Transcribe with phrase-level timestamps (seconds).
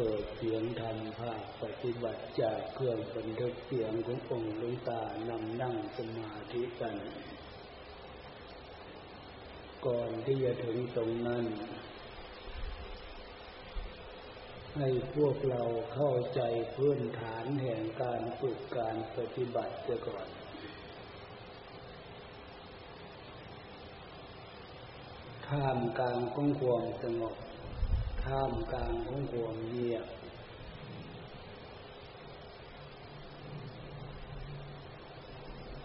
[0.00, 6.94] ปิดเสียงธรรมภาคปฏิบัติจากเครื่องบันทึกเสียงขององค์ลุงตานำนั่งสมาธิกัน
[9.86, 11.44] ก่อนที่จะถึงตรงนั้น
[14.76, 15.62] ให้พวกเรา
[15.94, 16.40] เข้าใจ
[16.74, 20.28] พื้นฐานแห่งการฝึกการปฏิบัติเสียก่อน
[25.48, 27.36] ท่ามกลางของความสงบ
[28.30, 30.06] ท่ามกลางของความเงียบ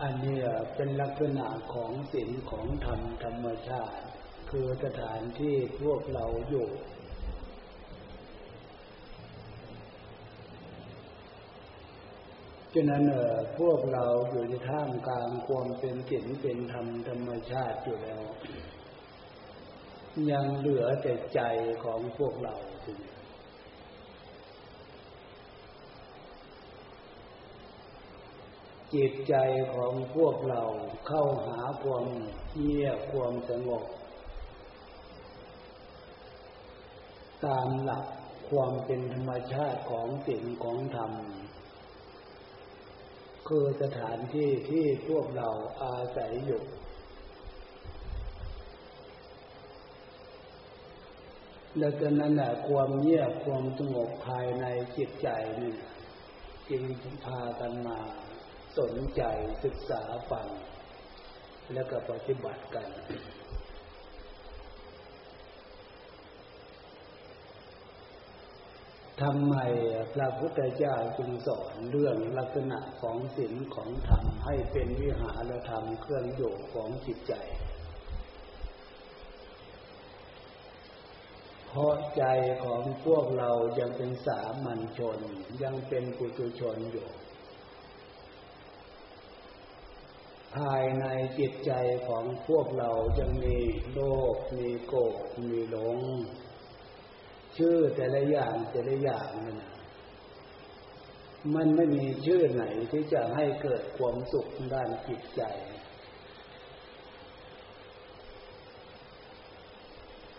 [0.02, 0.38] อันนี้
[0.76, 4.04] เป็นลักษณะของศีลของธรรมธรรมชาติ
[4.49, 6.68] คือสถานที่พวกเราอยู่
[12.73, 18.21] ฉะนั้นเออพวกเราอยู่ในท่ามกลางความเป็นศีลเป็นธรรมธรรมชาติอยู่แล้ว
[20.32, 21.41] ยังเหลือแต่ใจ
[21.84, 22.94] ของพวกเราที
[28.93, 29.36] จิตใจ
[29.76, 30.63] ของพวกเรา
[31.08, 32.05] เข้าหาความ
[32.58, 33.84] เงียบความสงบ
[37.46, 38.05] ตามหลัก
[38.49, 41.12] ความเป็นธรรมชาติของสิ่งของธรรม
[43.48, 45.49] คือสถานที่ที่พวกเรา
[45.84, 46.62] อาศัยอยู่
[51.79, 54.65] แล้วก็นั้นแหละความเงียบความสงบภายใน
[54.98, 55.27] จิตใจ
[55.62, 55.73] นี่
[56.70, 56.84] จึง
[57.26, 57.99] พากันมา
[58.79, 59.21] สนใจ
[59.63, 60.48] ศึกษาฟัง
[61.73, 62.90] แล้วก็ปฏิบัติกัน
[69.22, 69.56] ทำไม
[70.13, 77.34] พระพุทธเจ้าจึงสอนเรื่องลักษณะของศีลของธรรมให้เป็นวิหารธรรมเครื่องโยกของจิตใจ
[81.78, 82.25] เพราะใจ
[82.63, 85.19] ของพวกเรายังเป็นสามัญชน
[85.63, 87.08] ยังเป็นปุถุชนอยู่
[90.56, 91.06] ภายใน
[91.40, 91.72] จิตใจ
[92.08, 93.58] ของพวกเรายังมี
[93.94, 94.02] โล
[94.34, 95.16] กมีโกรธ
[95.50, 95.97] มีหลง
[97.58, 99.59] ชื่อแต่ละอย่างแต่ละอย่างนั่น
[101.56, 105.44] มันไม่มีชื่อไหนที่จะให้เกิดความสุขด้านจิตใจ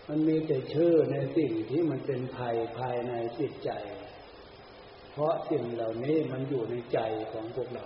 [0.07, 3.69] มันมีแต่ชื่อในสิ่งที่มันเป็นภัยภายในจิตใจ
[5.11, 6.99] เพราะสิ่งเหล่านี้มันอยู่ในใจ
[7.31, 7.85] ของพวกเรา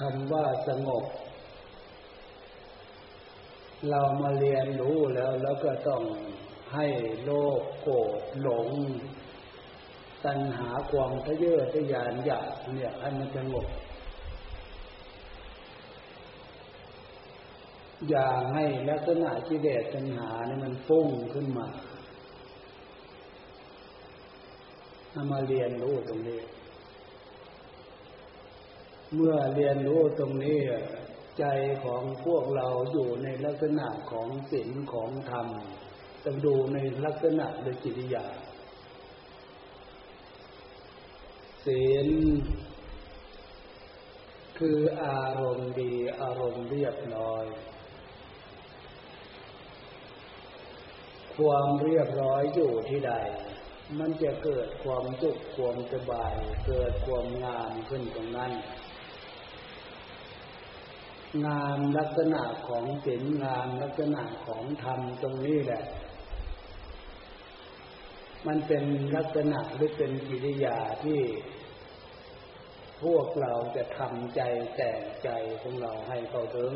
[0.00, 1.04] คำว่าสงบ
[3.90, 6.02] เรามาเรียนรู้แล้วแล้วก็ต้อง
[6.74, 6.86] ให้
[7.24, 7.30] โล
[7.60, 8.68] ภโกรธหลง
[10.24, 13.66] ตัณหาความทะเยอทะยานอยากเนี่ยให้มันสงบ
[18.08, 21.66] อย่าให้ลักษณะกิเลสตัณหาเนี่ยมันฟุ้งขึ้นมา
[25.10, 26.40] เอามาเรียนรู้ตรงนี้
[29.14, 30.58] เมื่อเรียนรู้ตรงนี้
[31.38, 31.44] ใจ
[31.84, 35.46] ของพวกเราอยู่ในลักษณะของศีลของธรรม
[36.24, 38.26] ต้องดูในลักษณะโดยจิตยา
[41.66, 42.08] ศีล
[44.58, 47.44] คืออารมณ์ดีอารมณ์เรียบร้อย
[51.40, 53.12] ความเรียบร้อยอยู่ที่ใด
[53.98, 56.34] มันจะเกิดความสุขความสบาย
[56.66, 58.52] เกิดความงามขึ้นตรงนั้น
[61.46, 65.84] งามลักษณะของศีลงามลักษณะของธรรมตรงนี้แหละ
[68.46, 68.84] มันเป็น
[69.16, 71.20] ลักษณะหรือเป็นกิริยาที่
[73.02, 74.40] พวกเราจะทำใจ
[74.76, 75.28] แต่งใจ
[75.60, 76.72] ของเราให้เขาถึง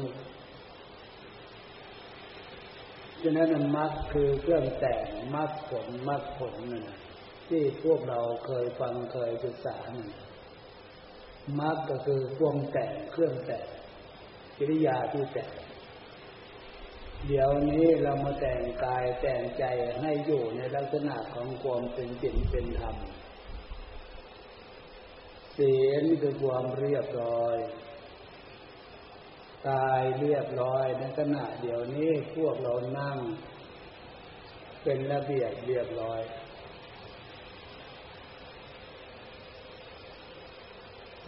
[3.25, 5.01] ฉะนั้นมรรคคือเครื่องแต่ง
[5.35, 6.89] มรรคผลมรรคผลนั่น
[7.49, 10.11] ที่พวกเราเคยฟังเคยศึกษานั่น
[11.61, 13.67] มรรคก็คือพวงแต่งเครื่องแต่ง
[14.59, 15.51] กิริยาที่แต่ง
[17.27, 19.65] เดี๋ยวนี้เรามาแต่งกายแต่งใจ
[20.01, 22.97] ให้อยู่ในลักษณะของความเป็นจิตเป็นธรรม
[25.55, 27.57] เสียนคือความเรียบร้อย
[29.71, 33.19] กายเรียบร้อยในขณะเดี๋ยวนี้พวกเรานั่ง
[34.85, 36.23] เป็นระเบียบเรียบร้อย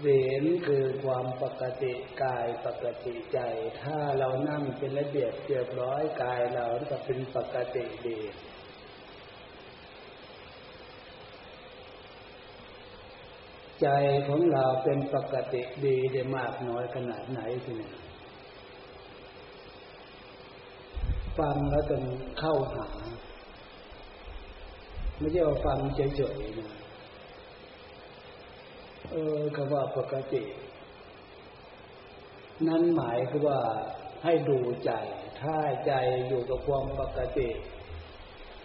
[0.03, 0.07] เว
[0.43, 1.93] นคือความปกติ
[2.23, 3.39] กายปกติใจ
[3.83, 8.21] ถ้าเรานั่งเป็นระเบียบเรียบร้อยกายเราก็เป็นปกติดี
[13.83, 13.89] ใจ
[14.29, 18.06] ของเราเป็นปกติดีได้มากน้อยขนาดไหนทีนี้
[21.39, 22.03] ฟังแล้วจน
[22.39, 22.89] เข้าหา
[25.19, 26.71] ไม่ใช่ว่าฟังเฉยๆนะ
[29.11, 30.43] เออคำว่าปกติ
[32.69, 33.61] นั้นหมายคือว่า
[34.25, 34.93] ให้ดูใจ
[35.41, 35.57] ถ้า
[35.87, 35.93] ใจ
[36.29, 37.49] อยู่กับความปกติ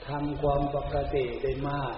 [0.07, 1.95] ทำความปกติได้มาก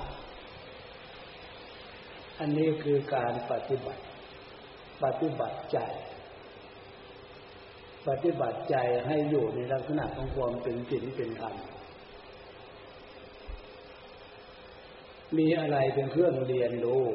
[2.40, 4.04] อันนี้คือการปฏิบัติ
[5.04, 5.78] ปฏิบัติใจ
[8.08, 11.56] ปฏิบัติใจให้อยู่ในลักษณะของความเป็นศีลเป็นธรรม
[15.38, 17.06] มีอะไรเป็นเครื่องเรียนรู้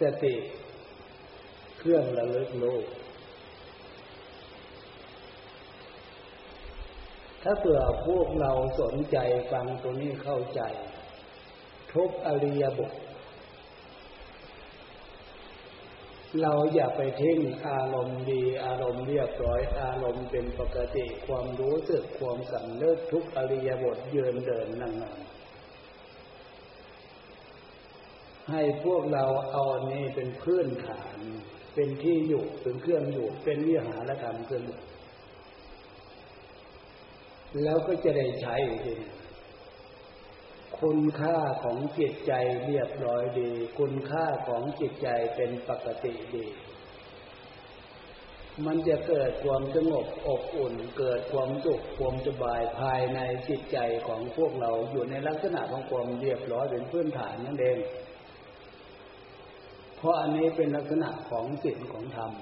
[0.00, 0.34] สติ
[1.78, 2.78] เครื่องระลึกรู้
[7.42, 9.16] ถ้าเผื่อพวกเราสนใจ
[9.52, 10.60] ฟังตัวนี้เข้าใจ
[11.94, 12.92] ทุกอริยบท
[16.42, 17.38] เราอย่าไปทิ้ง
[17.68, 25.20] อารมณ์ดี อารมณ์เรียบร้อยอารมณ์เป็นปกติความรู้สึกความสำนึกทุกอริยบทเยืนเดินนั่งนอน
[28.50, 31.18] ให้พวกเราเอาอันนี้เป็นพื้นฐาน
[31.74, 34.80] เป็นที่อยู่เป็นเครื่องอยู่ เป็นวิหารธรรมเครื่องอยู่
[37.62, 38.92] แล้วก็จะได้ใช้ที
[40.82, 42.32] คุณค่าของจิตใจ
[42.66, 46.46] เรียบร้อยดี คุณค่าของจิตใจเป็นปกติดี
[48.66, 53.18] มันจะเกิดความสงบอบอุ่น เกิดความสุขความสบายภายใน
[53.48, 53.78] จิตใจ
[54.08, 57.78] ของพวกเราอยู่ในลักษณะของความเรียบร้อยเป็นพื้นฐานนั่นเอง
[59.96, 62.32] เพราะอันนี้เป็นลักษณะของศีลของธรรม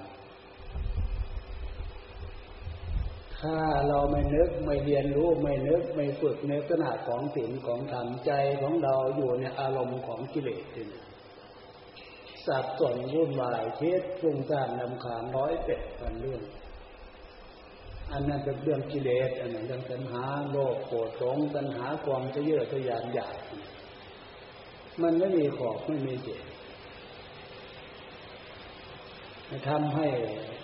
[3.41, 10.87] ถ้าเราไม่นึกไม่เรียนรู้ไม่นึกไม่ฝึกในลักษณะของศีลของธรรมใจของเราอยู่ในอารมณ์ของกิเลสนี่
[12.45, 16.41] สับสนวุ่นวายเทศฟุ้งซ่านลำคาญร้อยเป็ดพันเรื่อง
[18.11, 23.35] อันนั้นเป็นเรื่องกิเลสอันนั้นเรื่องตัณหาโลภโกรธหลงตัณหาความทะเยอทะยานอยาก
[25.01, 26.41] มันไม่มีขอบไม่มีเจต
[29.69, 30.07] ทำให้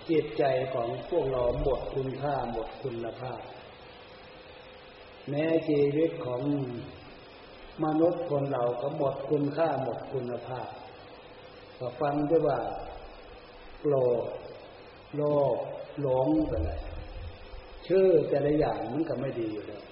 [0.10, 0.44] จิตใจ
[0.74, 3.42] ของพวกเราหมดคุณค่าหมดคุณภาพ
[5.30, 6.42] แม้ชีวิตของ
[7.86, 10.68] มนุษย์คนเราก็หมดคุณค่าหมดคุณภาพ
[11.80, 12.60] ก็ฟังด้วยว่า
[13.80, 14.26] โกรธ
[15.16, 15.22] โล
[15.56, 15.58] ภ
[16.02, 16.80] หลงไปเลย
[17.88, 19.84] ชื่อแต่ละอย่างมันก็ไม่ดีอยู่แล้ว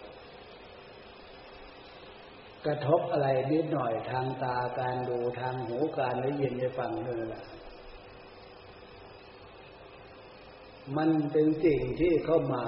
[2.66, 7.44] กระทบอะไรนิดหน่อยทางตาการดูทางหูการได้ยินได้ฟังนั่นแหละ
[10.98, 12.64] มันเป็นสิ่งที่เข้ามา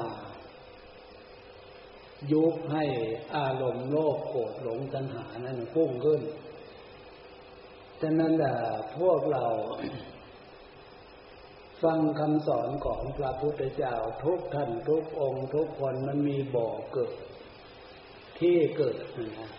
[2.32, 2.86] ยุบให้
[3.36, 6.22] อารมณ์โลภโกรธหลงตัณหานั้นพุ่งขึ้น
[8.02, 8.54] ฉะนั้นแหละ
[8.98, 9.46] พวกเรา
[11.84, 17.16] ฟังคำสอนของพระพุทธเจ้าทุกท่านทุกองค์ทุกคนมันมีบ่อเกิด
[18.40, 18.96] ที่เกิด
[19.40, 19.52] นะ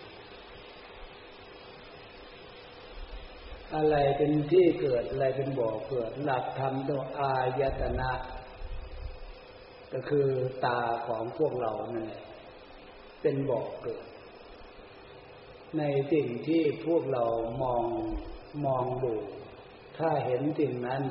[3.75, 8.11] อะไรเป็นที่เกิดอะไรเป็นบ่อเกิด หลักธรรมตัวอายตนะ
[9.93, 10.29] ก็คือ
[10.67, 12.23] ตาของพวกเรานั่นแหละ
[13.23, 14.05] เป็นบ่อกเกิด
[15.79, 17.25] ในสิ่งที่พวกเรา
[17.63, 17.85] มอง
[18.67, 19.15] มองดู
[19.99, 21.03] ถ้าเห็นสิ่งนั้น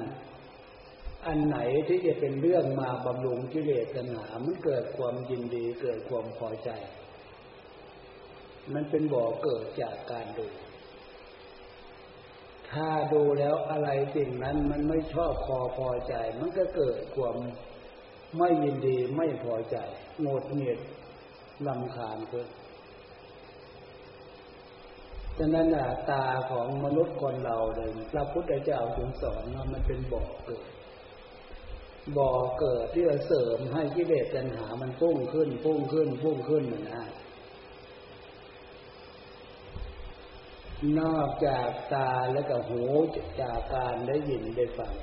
[1.25, 6.69] อันไหนที่จะเป็นเรื่องมาบำรุงกิเลสตัณหามันเกิดความยินดีเกิดความพอใจ
[8.73, 10.47] มันเป็นบ่อเกิดจากการดู
[12.71, 17.35] ถ้าดูแล้วอะไรสิ่งนั้นมันไม่ชอบพอพอใจ มันก็เกิดความ
[18.37, 19.77] ไม่ยินดีไม่พอใจ
[20.21, 20.79] โงดเหงียด
[21.67, 22.47] ลำคาญเกิด
[25.37, 25.67] ฉะนั้น
[26.09, 30.67] ตาของมนุษย์คนเราเลยพระพุทธเจ้าถึงสอนว่ามันเป็นบ่อเกิด
[32.17, 37.05] บ่อเกิดที่จะเสริมให้กิเลสตัณหามันพุ่งขึ้น พุ่งขึ้น พุ่งขึ้นนะ
[40.99, 42.83] นอกจากตาและก็หู
[43.41, 44.93] จากการได้ยินได้ฟัง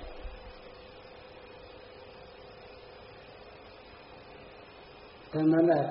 [5.33, 5.83] ทั้งนั้นแหละ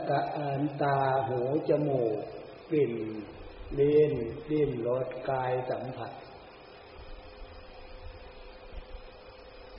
[0.81, 1.39] ตาหู
[1.69, 2.17] จมูก
[2.69, 2.93] กลิ่น
[3.75, 4.13] เลี้น
[4.49, 6.11] ดิ้นรสกายสัมผัส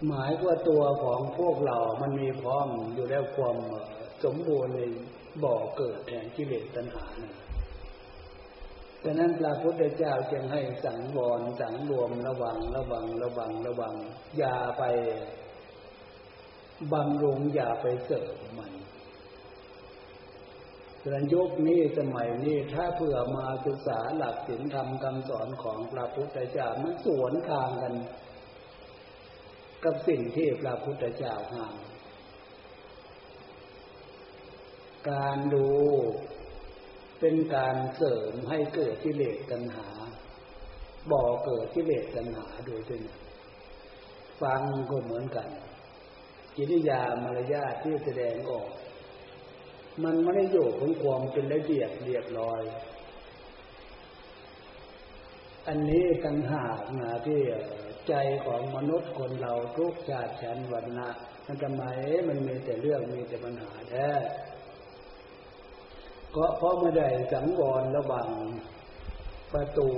[0.06, 3.56] หมายว่าตัวของพวกเรามันมีพร้อมอยู่แล้วความ
[4.24, 4.80] สมบูรณ์ใน
[5.42, 7.34] บ่อเกิดแห่งกิเลสตัณหานะ
[9.02, 13.94] ดังนั้นพระพุทธเจ้าจึงให้สังวรสังรวมระวังระวังระวังระวัง
[14.38, 14.84] อย่าไป
[16.92, 18.72] บำรุงอย่าไปเสริมมัน
[21.12, 27.94] ดังยุคนี้สมัยนี้ถ้าเผื่อมาศึกษาหลักศีลธรรมคำสอนของพระพุทธเจ้ามันสวนทางกัน
[29.84, 31.74] กับสิ่งที่พระพุทธเจ้าห้าม
[35.10, 35.68] การดู
[37.20, 39.88] เป็นการเสริมให้เกิดกิเลสตัณหา
[41.10, 43.16] บ่อเกิดกิเลสตัณหาโดยตัวนี้
[44.42, 45.48] ฟังก็เหมือนกัน
[46.56, 48.68] กิริยามารยาทที่แสดงออก
[50.04, 52.62] มันไม่ได้โยกของความเป็นระเบียบเรียบร้อย
[55.68, 57.40] อันนี้ตั้งหากนะที่
[58.08, 58.14] ใจ
[58.46, 61.08] ของมนุษย์คนเราทุกชาติชันวรรณะ
[61.46, 61.84] มันทำไม
[62.28, 64.08] มันมีแต่เรื่องมีแต่ปัญหาแท้
[66.36, 68.28] ก็เพราะไม่ได้สังวรระวัง
[69.52, 69.90] ประตู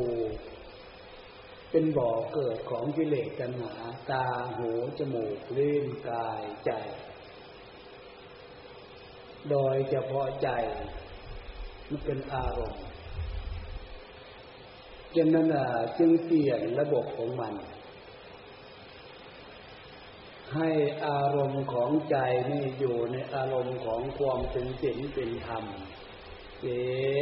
[1.70, 3.72] เป็นบ่อเกิดของกิเลสตัณหา
[4.10, 4.24] ตา
[4.56, 6.70] หูจมูกลิ้นกายใจ
[9.50, 10.48] โดยเฉพาะใจ
[11.88, 12.82] มันเป็นอารมณ์
[15.14, 15.48] จนนั้น
[15.98, 17.54] จึงเปลี่ยนระบบของมัน
[20.54, 20.70] ให้
[21.06, 22.16] อารมณ์ของใจ
[22.50, 25.64] นี่อยู่ในอารมณ์ของความเป็นศีลเป็นธรรม
[26.60, 26.66] เจ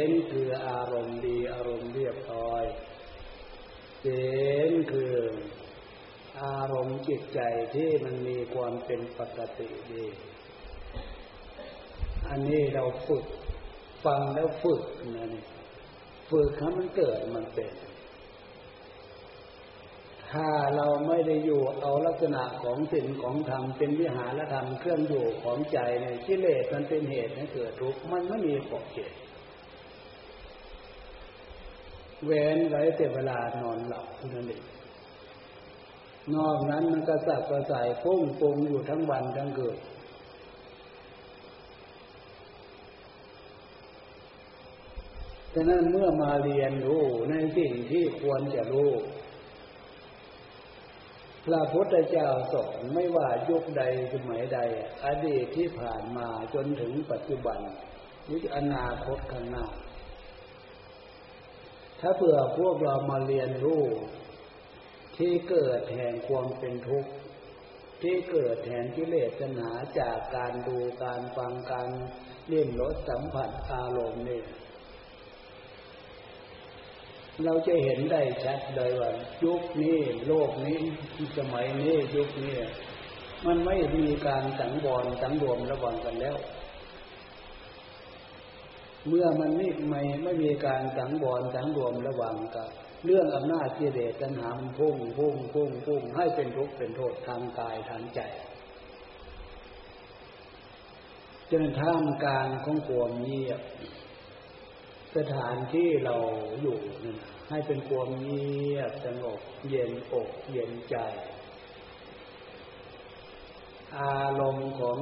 [0.09, 2.63] นคืออารมณ์ดีอารมณ์เรียบร้อย
[4.01, 4.07] เจ
[4.69, 5.13] นคือ
[6.41, 7.39] อารมณ์จิตใจ
[7.73, 10.05] ที่มันมีความเป็นปกติดี
[12.29, 13.25] อันนี้เราฝึก
[14.05, 14.81] ฟังแล้วฝึก
[15.15, 15.43] นะนี่
[16.31, 17.71] ฝึกให้มันเกิดมันเป็น
[20.31, 29.13] ถ้าเราไม่ได้อยู่เอาลักษณะของสิ่งของธรรมเป็นวิหารธรรมเครื่องอยู่ของใจในกิเลสมันเป็นเหตุให้เกิดทุกข์มันไม่มีขอบเขต
[32.25, 34.63] เว้นไว้แต่เวลานอนหลับนั่นเอง
[36.35, 48.91] นอกนั้นมันก็สับกระส่ายพุ่งปงอยู่ทั้งวันทั้งคืนะนั้นเมื่อมาเรียนรู้ในสิ่งที่ควรจะรู้
[51.45, 54.59] พระพุทธเจ้าสอนไม่ว่ายุคใดสมัยใด
[55.05, 57.59] อดีตที่ผ่านมาจนถึงปัจจุบัน
[58.25, 59.65] หรืออนาคตข้างหน้า
[61.99, 63.83] ถ้าเผื่อพวกเรามาเรียนรู้
[65.17, 67.11] ที่เกิดแห่งความเป็นทุกข์
[68.01, 71.89] ที่เกิดแห่งกิเลสหนาจากการดูการฟังการ
[72.47, 74.41] เล่นรสสัมผัสอารมณ์นี่
[77.45, 79.11] เราจะเห็นได้ชัดเลยว่า
[79.43, 80.79] ยุคนี้โลกนี้
[81.37, 82.57] สมัยนี้ยุคนี้
[83.45, 86.37] มันไม่มีการสังวรสังรวมระวังกันแล้ว
[89.07, 92.69] เมื่อมันไม่ไม่ไม่มีการสังวรสังรวมระวังกับ
[93.05, 98.21] เรื่องอำนาจกิเลสตัณหามันพุ่งพุ่งพุ่งพุ่งให้เป็นทุกข์เป็นโทษทางกายทางใจ
[101.51, 103.61] จนท่ามกลางของความเงียบ
[105.17, 106.15] สถานที่เรา
[106.61, 107.17] อยู่นั่น
[107.49, 109.39] ให้เป็นความเงียบสงบ
[109.69, 110.97] เย็นอกเย็นใจ
[113.99, 114.99] อารมณ์ของ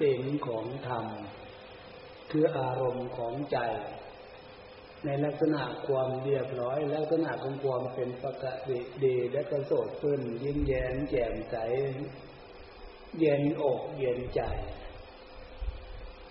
[0.00, 1.06] สิ่งของธรรม
[2.30, 3.58] คืออารมณ์ของใจ
[5.04, 11.56] ในลักษณะความเรียบร้อย ลักษณะของความเป็นปกติดีและก็โสดขึ้นยิ้มแย้มแจ่มใส
[13.18, 14.42] เย็นอกเย็นใจ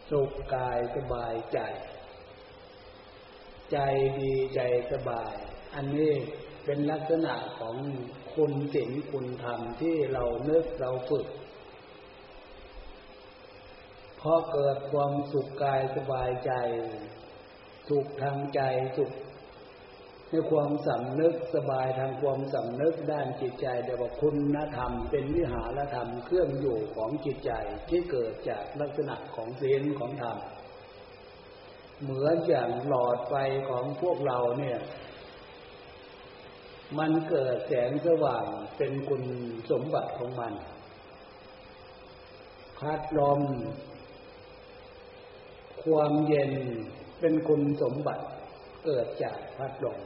[0.10, 1.60] สุขกายสบายใจ
[3.72, 3.78] ใจ
[4.22, 4.62] ดีใจ
[4.92, 5.34] สบาย
[5.76, 6.12] อันนี้
[6.66, 7.76] เป็นลักษณะของ
[8.34, 11.28] คุณศีลคุณธรรมที่เราเนึกเราฝึก
[14.20, 16.52] พอเกิดความสุขกายสบายใจ
[17.90, 18.62] สุขทางใจ
[18.98, 19.12] สุข
[20.30, 27.52] ในความสำนึกสบายทางความสำนึกด้านจิตใจเดี๋ยวว่าคุณธรรม เป็นวิหารธรรมเครื่องอยู่ของจิตใจ
[27.90, 30.38] ที่เกิดจากลักษณะของศีลของธรรม
[32.02, 33.34] เหมือนอย่างหลอดไฟ
[33.70, 34.80] ของพวกเราเนี่ย
[36.98, 38.46] มันเกิดแสงสว่าง
[38.78, 39.24] เป็นคุณ
[39.72, 40.54] สมบัติของมัน
[42.78, 43.42] พัดลม
[45.84, 46.54] ความเย็น
[47.20, 48.26] เป็นคุณสมบัติ
[48.86, 50.00] เกิดจากพัดลม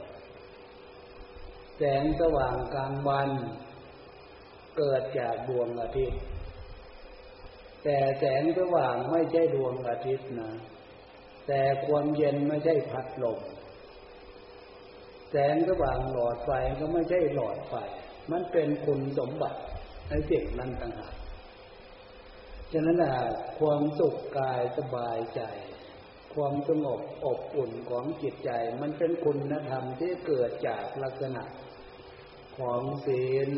[1.78, 3.30] แสงสว่างกลางวัน
[4.78, 6.20] เกิดจากดวงอาทิตย์
[7.84, 10.50] แต่แสงสว่างไม่ใช่ดวงอาทิตย์นะ
[11.46, 13.38] แต่ความเย็นไม่ใช่พัดลม
[15.30, 16.50] แสงสว่างหลอดไฟ
[16.80, 17.74] ก็ไม่ใช่หลอดไฟ
[18.30, 19.60] มันเป็นคุณสมบัติ
[20.08, 21.14] ในสิ่งนั้นต่างหาก
[22.72, 22.98] ฉะนั้น
[23.58, 25.42] ความสุขกายสบายใจ
[26.34, 28.50] ความสงบอบอุ่นของจิตใจ
[28.80, 31.42] มันเป็นคุณธรรมที่เกิดจากลักษณะ
[32.58, 33.50] ของศีล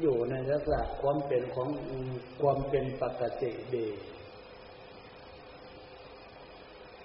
[0.00, 1.68] อยู่ในลักษณะความเป็นของ
[2.42, 3.86] ความเป็นปกติดี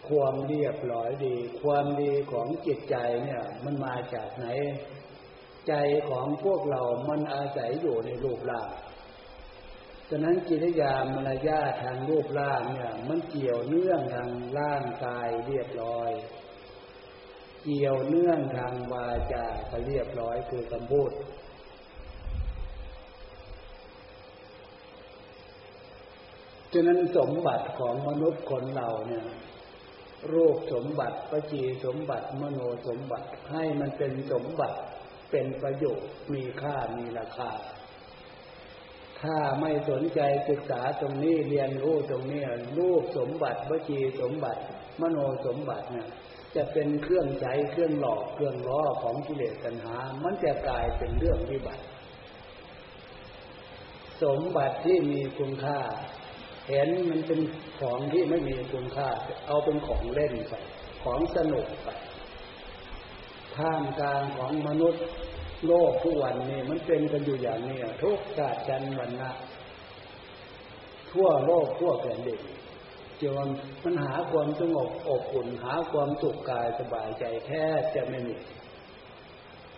[0.09, 4.47] ความเรียบร้อยดี ความดีของจิตใจเนี่ยมันมาจากไหน
[5.67, 5.73] ใจ
[6.09, 8.69] ของพวกเรามันอาศัยอยู่ในรูปร่าง
[10.09, 14.29] ฉะนั้นกิริยามารยาทางรูปร่างเนี่ย มันเกี่ยวเนื่องทาง
[14.59, 16.11] ร่างกายเรียบร้อย
[17.63, 21.11] เกี่ยวเนื่องทางวาจาก็เรียบร้อยคือคำพูด
[26.73, 29.25] ฉะนั้นสมบัติของมนุษย์คนเราเนี่ย
[30.31, 34.77] รูปสมบัติปจีสมบัติมโนสมบัติให้มันเป็นสมบัติ
[35.31, 37.51] เป็นประโยชน์มีค่ามีราคา
[39.21, 42.41] ถ้าไม่สนใจศึกษาตรงนี้เรียนรู้ตรงนี้
[42.77, 44.61] รูปสมบัติวจีสมบัติ
[45.01, 46.09] มโนสมบัติเนี่ย
[46.55, 51.83] จะเป็นเครื่องใช้เครื่องหลอกเครื่องล้อของกิเลสตัณหา มันจะกลายเป็นเรื่องวิบัติ
[54.23, 55.79] สมบัติที่มีคุณค่า
[56.69, 57.39] เห็นมันเป็น
[57.79, 59.09] ของที่ไม่มีคุณค่า
[59.47, 60.53] เอาเป็นของเล่นไป
[61.03, 61.87] ของสนุกไป
[63.55, 65.03] ท่ามกลางของมนุษย์
[65.67, 69.31] โลกผู้วันนี้มันเป็นกันอยู่อย่างนี้ทุกชาติชันวันนะ
[71.11, 72.41] ทั่วโลกทั่วแผ่นดิน
[73.21, 73.47] จน
[73.83, 77.63] มันหาความสงบอบอุ่นหาความสุขกายสบายใจแท้
[77.95, 78.35] จะไม่มี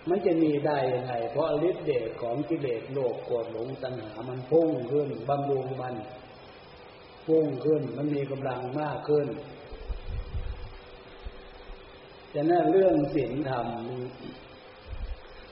[0.10, 5.96] มันจะมีได้ยังไง เพราะฤทธิ์เดชของกิเลสโลกกรธหลงตัณหามันพุ่งขึ้นบำรุงมัน
[7.25, 9.27] พุ่งขึ้น มันมีกำลังมากขึ้น
[12.32, 13.67] แต่นั่นเรื่องศีลธรรม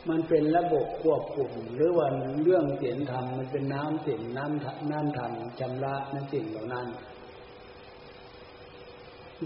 [0.10, 2.08] มันเป็นระบบควบคุมหรือว่า
[2.44, 6.88] เรื่องศีลธรรมมันเป็นน้ำศีลน้ำน้ำธรรมชำระนั่นสิ่งเหล่านั้น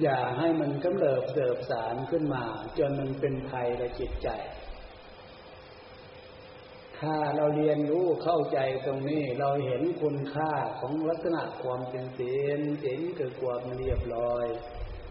[0.01, 2.43] อย่าให้มันกำเริบเสบสารขึ้นมา
[2.77, 4.29] จนมันเป็นภัยและจิตใจ
[7.01, 14.45] ถ้าเราเรียนรู้เข้าใจตรงนี้ เราเห็นคุณค่าของลักษณะความเป็นศีลศีลคือความเรียบร้อย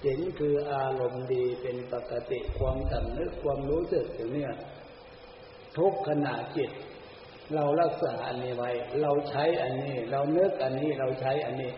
[0.05, 4.47] ศีลคืออารมณ์ดีเป็นปกติความสำนึกความรู้สึกอย่างนี้
[5.78, 6.71] ทุกขณะจิต
[7.55, 8.71] เรารักษาอันนี้ไว้
[9.02, 11.72] เราใช้อันนี้ เราเนึกอันนี้เราใช้อันนี้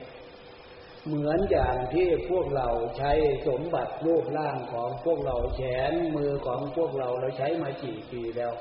[1.06, 2.68] เหมือนอย่างที่พวกเรา
[2.98, 3.12] ใช้
[3.48, 8.52] สมบัติรูปร่างของพวกเราแขนมือของพวกเราเราใช้มากี่ปีแล้ว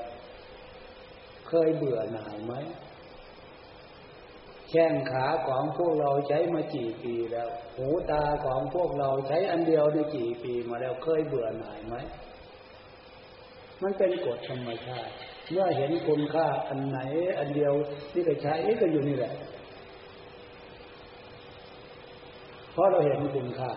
[1.47, 2.53] เคยเบื่อหน่ายไหม
[4.69, 11.95] แข้งขาของพวกเราใช้มากี่ปีแล้ว หูตาของพวกเราใช้อันเดียวได้กี่ปีมาแล้วเคยเบื่อหน่ายไหม
[13.83, 15.11] มันเป็นกฎธรรมชาติ
[15.51, 16.99] เมื่อเห็นคุณค่าอันไหน
[17.39, 17.73] อันเดียว
[18.11, 19.33] ที่จะใช้ก็อยู่นี่แหละ
[22.71, 23.71] เพราะเราเห็นคุณค่า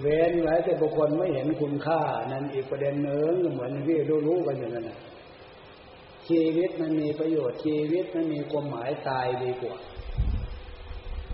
[0.00, 2.00] เว้นไว้แต่บุคคลไม่เห็นคุณค่า
[2.32, 4.98] นั้นอีกประเด็นหนึ่งเหมือนที่รู้ๆกันอย่างนั้นนะ
[6.28, 9.76] ชีวิตมันมีประโยชน์ชีวิตมันมีความหมายตายดีกว่า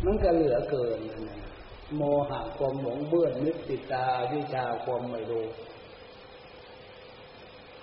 [0.05, 0.99] มันก็เหลือเกิน
[1.29, 1.41] นะ
[1.97, 5.47] โมหะความหลงเบื่อนิติตาวิชาความไม่รู้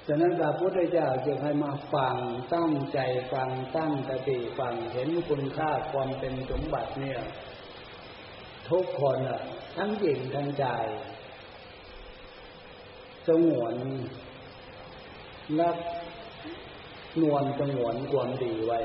[0.08, 2.18] ฉะนั้นพระพุทธเจ้าจึงให้มาฟัง
[2.56, 3.00] ตั้งใจ
[3.34, 7.20] ฟังตั้งสติฟังเห็นคุณค่าความเป็นสมบัติเนี่ย
[8.70, 9.42] ทุกคนอะ
[9.78, 10.66] ทั้งหญิงทั้งใจ
[13.28, 13.76] สงวน
[15.60, 15.78] รัก
[17.22, 18.80] นวลสงวนความดีไว้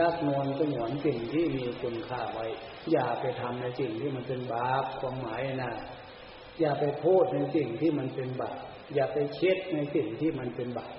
[0.00, 2.46] รักนวลสงวนสิ่งที่มีคุณค่าไว้
[2.92, 5.72] อย่าไปทำในสิ่งที่มันเป็นบาปความหมายนะ
[6.60, 8.58] อย่าไปพูดในสิ่งที่มันเป็นบาป
[8.94, 10.94] อย่าไปเช็ดในสิ่งที่มันเป็นบาป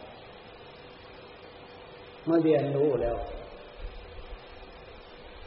[2.26, 3.18] เมื่อเรียนรู้แล้ว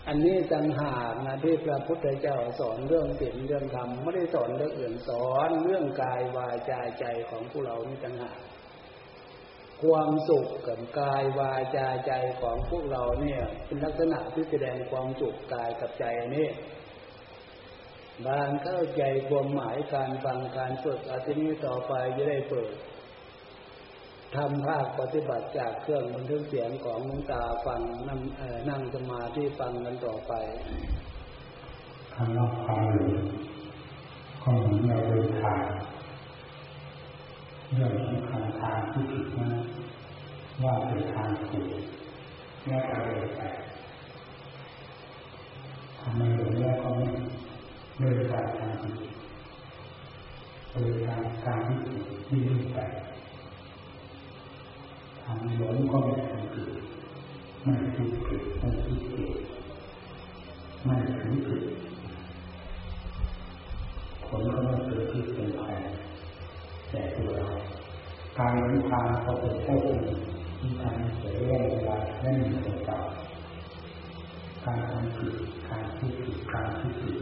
[0.09, 8.39] อันนี้ต่างหากนะที่พระพุทธเจ้าสอนเรื่องศีลเรื่องธรรมไม่ได้สอนเรื่องอื่นสอนเรื่องกายวาจาใจของพวกเรานี่ต่างหาก
[9.83, 16.05] ความสุขกับกายวาจาใจของพวกเราเนี่ย เป็นลักษณะที่แสดงความสุขกายกับใจ
[16.37, 16.49] นี่
[18.27, 22.73] บางเข้าใจความหมายการฟังการฝึกอาทิตย์นี้ต่อไปจะได้เปิด
[24.37, 28.21] ทำภาคปฏิบัติจากเครื่องบันทึกเสียงของมุตาฟังนั่ง
[28.69, 30.33] นั่งสมาธิฟังกันต่อไป
[32.15, 33.17] คำนับความหรือ
[34.43, 35.63] ก็เหมือนเราเดินทาง
[37.75, 39.53] เรื่องสำคัญทางที่ผิดนั้น
[40.63, 41.69] ว่าเป็นทางถูก
[42.65, 43.41] แม่ก็เลยไป
[46.01, 47.07] ทำไมหลงแล้วก็ไม่
[47.99, 48.97] เดินไปทางผิด
[50.73, 52.79] เดินทางทางที่ผิดที่ลื่ไป
[55.23, 56.69] ทางหลงก็ไม่ทำผิด
[57.65, 59.31] ไม่คิดผิดไม่คิดผิด
[60.85, 61.63] ไม่ถึงผิด
[64.25, 65.77] ผลก็ไม่เกิดที่เป็นภัย
[66.93, 67.49] แก่ตัวเรา
[68.39, 69.81] การนิพพานก็เป็นโทษ
[70.59, 71.51] ที่ทำให้เสียเว
[71.89, 72.99] ลาและมีผลต่อ
[74.65, 75.35] การทำผิด
[75.69, 77.17] การที่ผิดการที่ผิด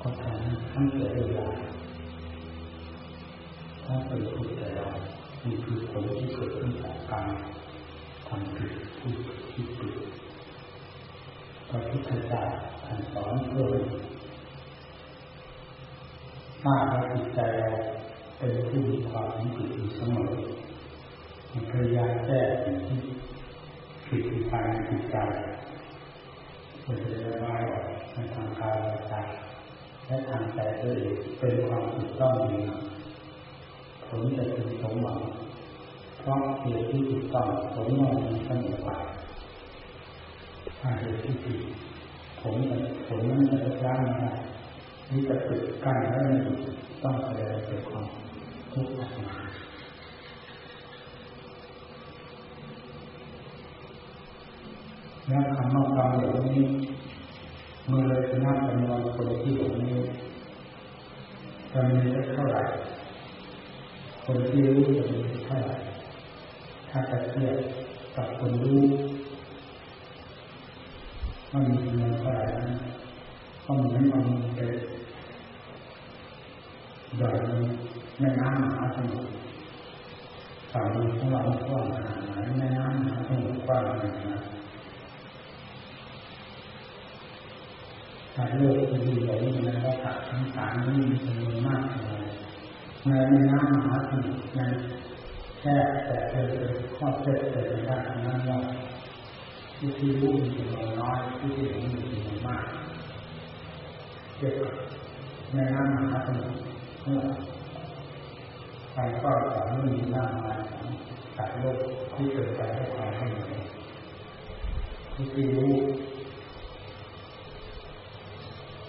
[0.00, 1.48] ก็ทำให้ทั้งเสียเวลา
[3.84, 4.86] ถ้าเป็นทุกข์แต่เรา
[5.44, 7.28] นี่คือผลที่เกิดขึ้นจากการ
[8.28, 9.16] ทำผิดพูด
[9.52, 9.94] ผิดผิด
[11.68, 12.42] พระพุทธเจ้า
[12.84, 13.66] ท่านสอนเพื่อ
[16.64, 17.70] สร้างให้จิตใจเรา
[18.38, 20.30] เป็นผู้มีความผิดอยู่เสมอ
[21.70, 23.00] พยายามแก้สิ่งที่
[24.06, 25.16] ผิดภายในจิตใจ
[26.80, 29.22] เพื่อจะได้ไม่ออกในทางกายวาจา
[30.06, 30.98] และทางใจด้วย
[31.38, 32.60] เป็นความถูกต้องดี
[34.06, 35.20] ผลจะเป็นสมหวัง
[36.20, 38.88] เพราะเหตุที่ถูกต้องผลย่อมมีเสมอไป
[40.78, 41.60] ถ้าเหตุที่ผิด
[42.40, 42.54] ผล
[43.06, 44.32] ผลนั้นจะย้างไม่ได้
[45.10, 46.56] นี่จะติดกั้นแล้วมัน
[47.02, 48.06] ต้องแสดงเป็นความ
[48.72, 49.36] ทุกข์ออกมา
[55.28, 56.62] แล้วคำว่าความเหล่านี้
[57.86, 59.96] เมื่อเราจะนับจำนวนคนที่หลงนี้
[61.72, 61.98] จะมี
[62.34, 62.62] เท่าไหร่
[64.24, 65.76] คนที่รู้จะมีเท่าไหร่
[66.90, 67.56] ถ้าจะเทียบ
[68.16, 68.82] กับคนรู้
[71.50, 72.72] ว่ามีจำนวนเท่าไหร่นั้น
[73.64, 74.60] ก็เหมือนเอามือไป
[77.16, 77.40] หย่อน
[78.20, 79.28] ในน้ำมหาสมุทร
[80.72, 84.57] ฝ่ามือของเรากว้างขนาดไหนแม่น้ำมหาสมุทรกว้างขนาดไหน
[88.40, 92.24] ถ้าโลกที่ดีแบบนี้นะก็ตัดทั้งสารนี้มีจำนวนมากเลย
[93.06, 94.60] ในแม่น้ำมหาสมุทรใน
[95.60, 95.74] แค่
[96.06, 96.48] แต่เธอ
[96.96, 98.58] ข้อเท็จแต่ในด้านนั้นว่า
[99.78, 102.64] ที่ที่รู้มีจำนวนน้อยที่ที่เห็นมีจำนวนมาก
[104.36, 104.72] เกี่ยวกับ
[105.52, 106.58] แม่น้ำมหาสมุทร
[107.02, 107.20] เมื่อ
[108.94, 110.58] ไปก็สอนมีมากมาย
[111.36, 111.78] สัตว์โลก
[112.14, 113.62] ที่เกิดไปให้ความให้เหนื่อย
[115.14, 115.74] ที่ที่รู้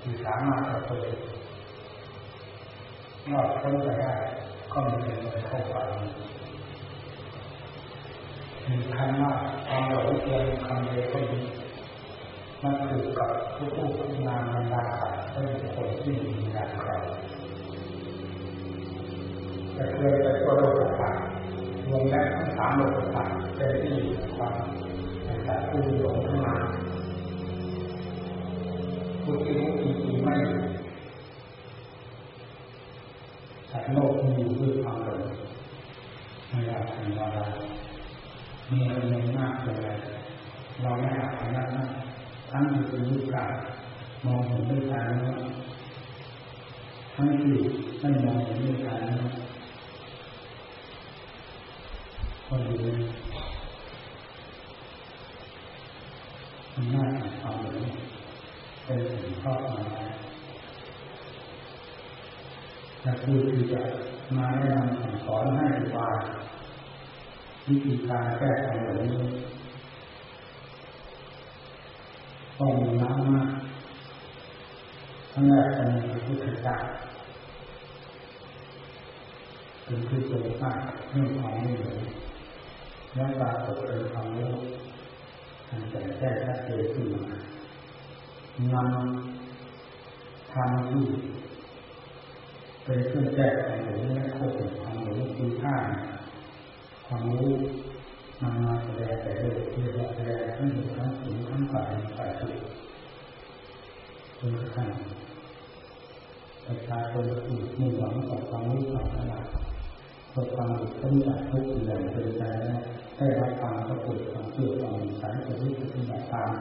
[0.02, 1.10] ที่สามารถจะเปิด
[3.32, 4.14] รอดพ้นไปได้
[4.72, 5.76] ก็มีเป็นเข้าไป
[8.68, 9.32] มีคำว่า
[9.68, 11.40] ความหลงเพียงคำเดียวก็มี
[12.62, 16.92] มันคือกับผู้ผู้งานบรรดาสัตว์เป็นคนที่มีงานใคร
[19.74, 21.20] แต่เคยแต่ตัวโลกธาตุ
[21.88, 23.98] รวมแล้วทั้งสามโลกธาตุเป็นที่
[24.36, 24.56] ความ
[25.46, 26.60] แต่ผู้หลงทั้นั้น
[29.30, 30.34] ผู้ที่รู้จริงไม่
[33.72, 35.22] สัตว์โลกมีอยู่ด้วยความหลง
[36.50, 37.40] ไม่ว่าสิ่งอะไร
[38.70, 39.98] มีจำนวนมากเลย
[40.82, 41.64] เราไม่อาจทำได้
[42.50, 43.52] ทั้งที่เป็นรูปกาย
[44.26, 45.36] มองเห็นด้วยตาเนื้อ
[47.16, 47.56] ทั้งที่
[48.00, 49.30] ไม่มองเห็นด้วยตาเนื้อ
[52.48, 52.76] ก็ดู
[56.74, 58.10] มันน่าจะความหลง
[58.86, 59.04] เป็น
[59.40, 59.82] สิ่งครอบมา
[63.02, 63.82] แต่คือคือจะ
[64.36, 65.66] มาแนะนำสอนให้
[65.98, 66.08] ว่า
[67.68, 69.24] วิธีการแก้ความหลงนี้
[72.58, 73.50] ก็มีมากมาก
[75.32, 76.76] ทั้งแรกจะมีพระพุทธเจ้า
[79.84, 80.78] เป็นผู้ทรงสร้าง
[81.12, 82.00] เรื่องความไม่หลง
[83.16, 84.54] และปรากฏเป็นความรู้
[85.70, 87.49] อันแจ่มแจ้งชัดเจนขึ้นมา
[88.74, 91.06] นำทางที่
[92.84, 95.76] เป็นเครื่องแก้ความหลงและควบคุมความหลงคือท่า
[97.08, 97.52] ความรู้
[98.42, 102.54] นำมาแสดงแต่โดยที่เราแสดงทั้งหมดทั้งสูงทั้งฝ่ายฝ่ายสุด
[104.40, 104.90] จนกระทั่ง
[106.66, 109.46] ประชาชนที่มุ่งหวังต่อความรู้ความฉลาด
[110.30, 112.80] เพื่อความหลุดพ้นจากทุกข์อย่างเป็นใจแล้ว
[113.18, 116.52] ได้รับความก็เกิดความเชื่อความสายจะรู้ปฏิบัติตาม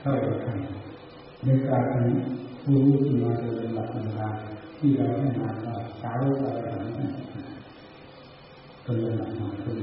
[0.00, 0.93] เข้าไปทำ
[1.44, 2.08] ในการเป็น
[2.62, 4.32] ผู้รู้ที่มาโดยลำดับลำดับ
[4.78, 7.10] ที่เราได้มาว่าสาวกอะไรนั้น
[8.82, 9.80] เป็นหลำดับมาคือ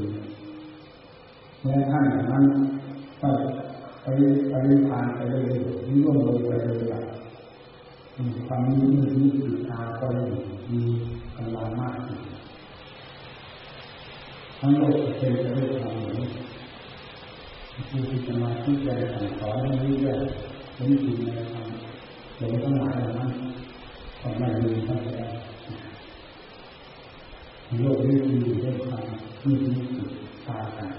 [1.59, 2.43] เมื่อท่านอย่างนั้น
[3.21, 3.29] ก็
[4.01, 4.07] ไป
[4.49, 4.53] ไป
[4.87, 5.43] ทานไปเลย
[5.87, 7.03] ยิ่งลงเลยไปเลยแบบ
[8.47, 10.05] ความนี้มันี้ติดตาก็
[10.71, 10.81] มี
[11.35, 11.95] กำลังมาก
[14.59, 16.27] ทั้งโลกเป็นไปด้วยความหลง
[17.89, 19.95] ผู้ที่จะมาที่จะสั่งสอนให้รู้
[20.81, 21.67] ว่าเป็นจริงในธรรม
[22.37, 23.31] หลงทั้งหลายเหล่านั้น
[24.21, 25.31] ก็ไม่มีทั้งแล้ว
[27.81, 29.03] โลกนี้มีอยู่ด้วยความ
[29.45, 30.09] มีมีติด
[30.47, 30.91] ตากัน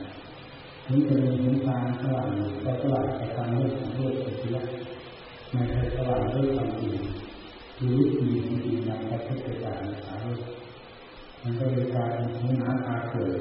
[0.87, 2.29] ถึงจะมีเห็นทาสว่าง
[2.65, 4.57] ก็สว่างแต่การไม่ของโลกเสีย
[5.51, 6.95] ไม่ใช่สว่างด้วยความจริง
[7.79, 8.29] หรู้จริง
[8.65, 9.73] จริงอย่างพระพุทธเจ้า
[10.07, 10.27] สาว
[11.43, 13.41] มันก็เลยกลายเป็นหูน้ำตาเกิด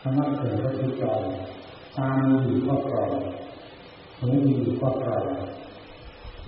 [0.00, 1.22] คำว่าเกิดก็คือจอม
[1.96, 3.04] ตามีอยู่ก็กรอ
[4.24, 5.24] งหูมีอยู่ก็กรอง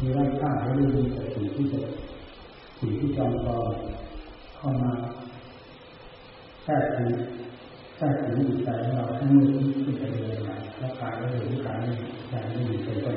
[0.00, 1.80] มีร่างกายให้รู้แต่สิ่งที่จะ
[2.78, 3.68] สิ่งที่จอมกรอง
[4.56, 4.92] เข้ามา
[6.64, 7.10] แทรกคือ
[7.98, 9.46] ถ้าถึงจิตใจของเราให้งมือ
[9.84, 11.78] ที่จะเดินมาแล้วกายก็เห็นกาย
[12.28, 13.16] ใจไม่มีเป็นต้น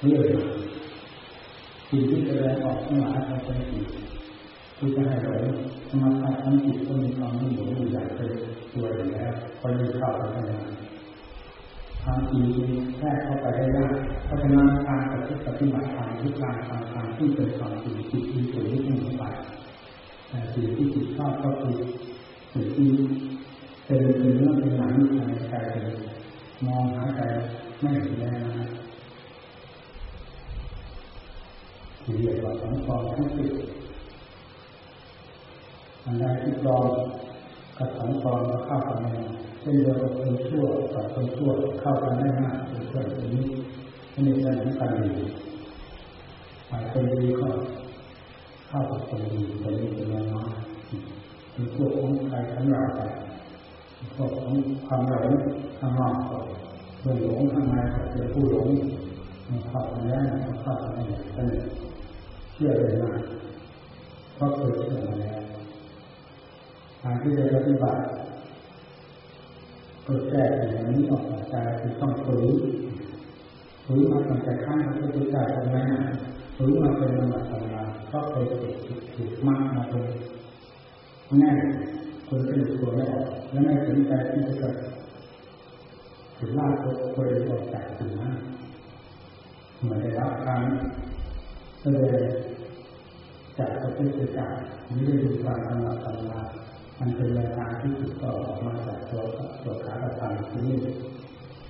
[0.00, 0.44] เรื่อยมา
[1.88, 3.10] สิ่งที่แสดงออกขึ้นมา
[3.44, 3.84] เป็นสิ่ง
[4.78, 5.34] ที่จะให้เรา
[5.88, 8.30] สมาธิทั้งจิตก็มีความไม่หลงอยู่อย่างเป็น
[8.72, 10.66] ตัวอยู่แล้วพอจะเข้าไปทำงาน
[12.04, 12.40] ทางที
[12.98, 13.92] แทรกเข้าไปได้ยาก
[14.26, 15.02] เพราะฉะนั้นการ
[15.46, 19.24] ปฏิบัติธรรมหรือการทำทางที่เป็นความจริงจิตมีสูงขึ้นไป
[20.28, 21.76] แต่สิ่งที่จิตชอบก็คือ
[22.52, 22.90] สิ่งที่
[23.86, 24.90] เป็นเป็นเรื่องเป็นหลัง
[25.28, 25.86] ในใจเป็น
[26.66, 27.20] มองหาใจ
[27.80, 28.68] ไม่เห็นแล้วนะ
[32.02, 33.52] ที่เรียกว่าสังคมทั้งสิบ
[36.04, 36.86] อันใดที่ปลอม
[37.78, 39.12] กับสังคมเข้ากันไม่
[39.60, 43.44] เช่นเดียวกับคนชั่วกับคนชั่วเข้ากันได้ง่ายเป็นเพื่อนคนนี้
[44.10, 45.28] ไม่ได้สนิทกันอยู่
[46.68, 47.48] ฝ่ายคนดีก็
[48.68, 50.50] เข้ากับคนดีคนนี้เป็นน้อย
[51.52, 53.00] เป็นพวกของใครทั้งเราไป
[54.16, 54.52] พวกของ
[54.86, 55.28] ความหลง
[55.78, 56.14] ข้างนอก
[57.00, 58.68] เรื่องหลงข้างในก็เป็นผู้หลง
[59.48, 61.04] มันเข้าไปแล้มันเข้าไปได้
[61.36, 61.62] สนิท
[62.52, 63.12] เชื่อเลยมา
[64.34, 65.40] เพราะเคยเชื่อมาแล้ว
[67.02, 68.00] ทางที่จะปฏิบัติ
[70.10, 72.54] ก็แก้อย่างนี้ออกจากใจคือต้องฝืน
[73.84, 75.88] ฝืนมาตั้งแต่ข้างพระพุทธเจ้าตรงนั้น
[76.56, 78.74] ฝืนมาเป็นลำดับตำราเพราะเคยถูก
[79.14, 80.04] ถูกมากมาเป็น
[81.40, 81.50] แน่
[82.28, 84.76] คนสนุกตัวไม่ออกและไม่สนใจที่จะเกิด
[86.38, 88.34] ถึงว่าตัวตัวเองออกจากสิ่งนั้น
[89.82, 90.62] เหมือนได้รับการ
[91.80, 92.22] แสดง
[93.58, 94.46] จากพระพุทธเจ้า
[94.86, 96.69] ไม่ได้ดูการตำราตำรามั
[97.06, 99.22] นเป็นแนวทางที่ถูกต่อออกมาจากตัว
[99.62, 100.78] ตัวขาประธานที่นี่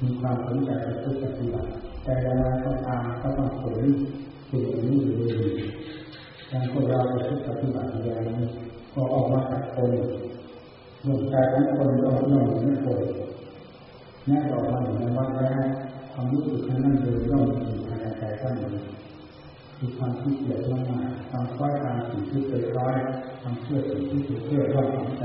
[0.03, 1.71] มีความสนใจในพุทธปฏิบัติ
[2.05, 3.85] แต่เวลาเขาตามก็ต้องฝืน
[4.51, 5.27] สิ่งนี้อยู่ดี
[6.49, 8.49] อย่างพวกเราไปพุทธปฏิบัติอย่างนี้
[8.95, 9.93] ก็ออกมาจากคน
[11.07, 13.01] ดวงใจของคนก็ย่อมเหมือนคน
[14.27, 15.63] แม้ออกมาเหมือนว่าแล้ว
[16.13, 18.51] ความรู้สึกนั้นเดินย่อมอยู่ภายในใจท่า
[19.81, 22.97] นเอความที่เกียดมากๆความคล้อยตามสิ่งที่เคยคล้อย
[23.41, 25.25] ความเชื่อสิ่งที่ถูกเชื่อว่าของใจ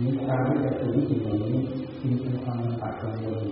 [0.00, 1.58] มีการที่จะถึงสิ่งเหล่านี้
[2.00, 3.44] จึงเป็นความลำบากกังวล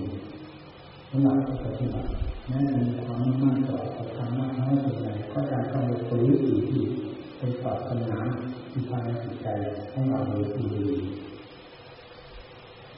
[1.11, 2.11] สำหรับปฏิบัติ
[2.49, 3.79] แม้มีความมั่นต่อ
[4.17, 6.83] ธรรมะน้อยสิ่งใดก็จะต้องไปฟื้นสิ่งที่
[7.38, 8.19] เป็นปรารถนา
[8.71, 9.47] ที่ภายในจิตใจ
[9.93, 10.88] ของเราอยู่ดี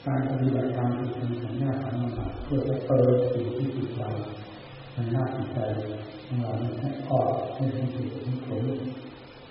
[0.07, 4.11] การปฏิบัติธรรมเป็นสัญญาธรรมะเพื่อจะเปิดสิ่งที่จิตเรา
[5.01, 5.61] ในน้าจิตใจ
[6.27, 8.63] ของเราให้ออกให้เป็นสิ่งที่ผล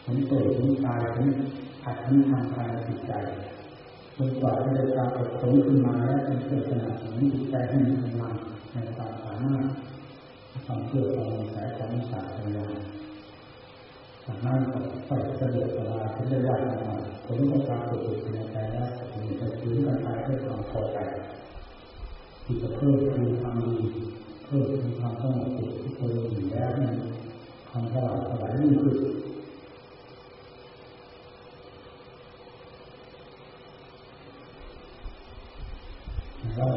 [0.04, 1.28] ผลเกิดผลตายผล
[1.84, 3.14] อัดผลทางกายจิตใจ
[4.18, 8.34] จนกว่าจะได้ปรากฏผลขึ้นมาแล้วเป็นเพื่อสนับสนุนจิตใจให้มีกำลัง
[8.72, 9.66] ในความสามารถ
[10.66, 12.66] ความเชื่อความสายความศาสนา
[14.26, 14.62] สามารถ
[15.08, 18.90] ไปเสด็จสลาเป็นระยะทางผลก็ปรากฏอยู่ในใจแล้ว
[19.22, 20.98] มีแต่ถึงกันไปด้วยความพอใจ
[22.44, 23.78] ที่จะเพิ่มคูณความดี
[24.52, 26.96] เพิ่มคูณความสงบจิตที่เคยอยู่แล้วนั้น
[27.70, 28.98] ความสลาดสลายยิ่งขึ้น
[36.56, 36.74] แล้ว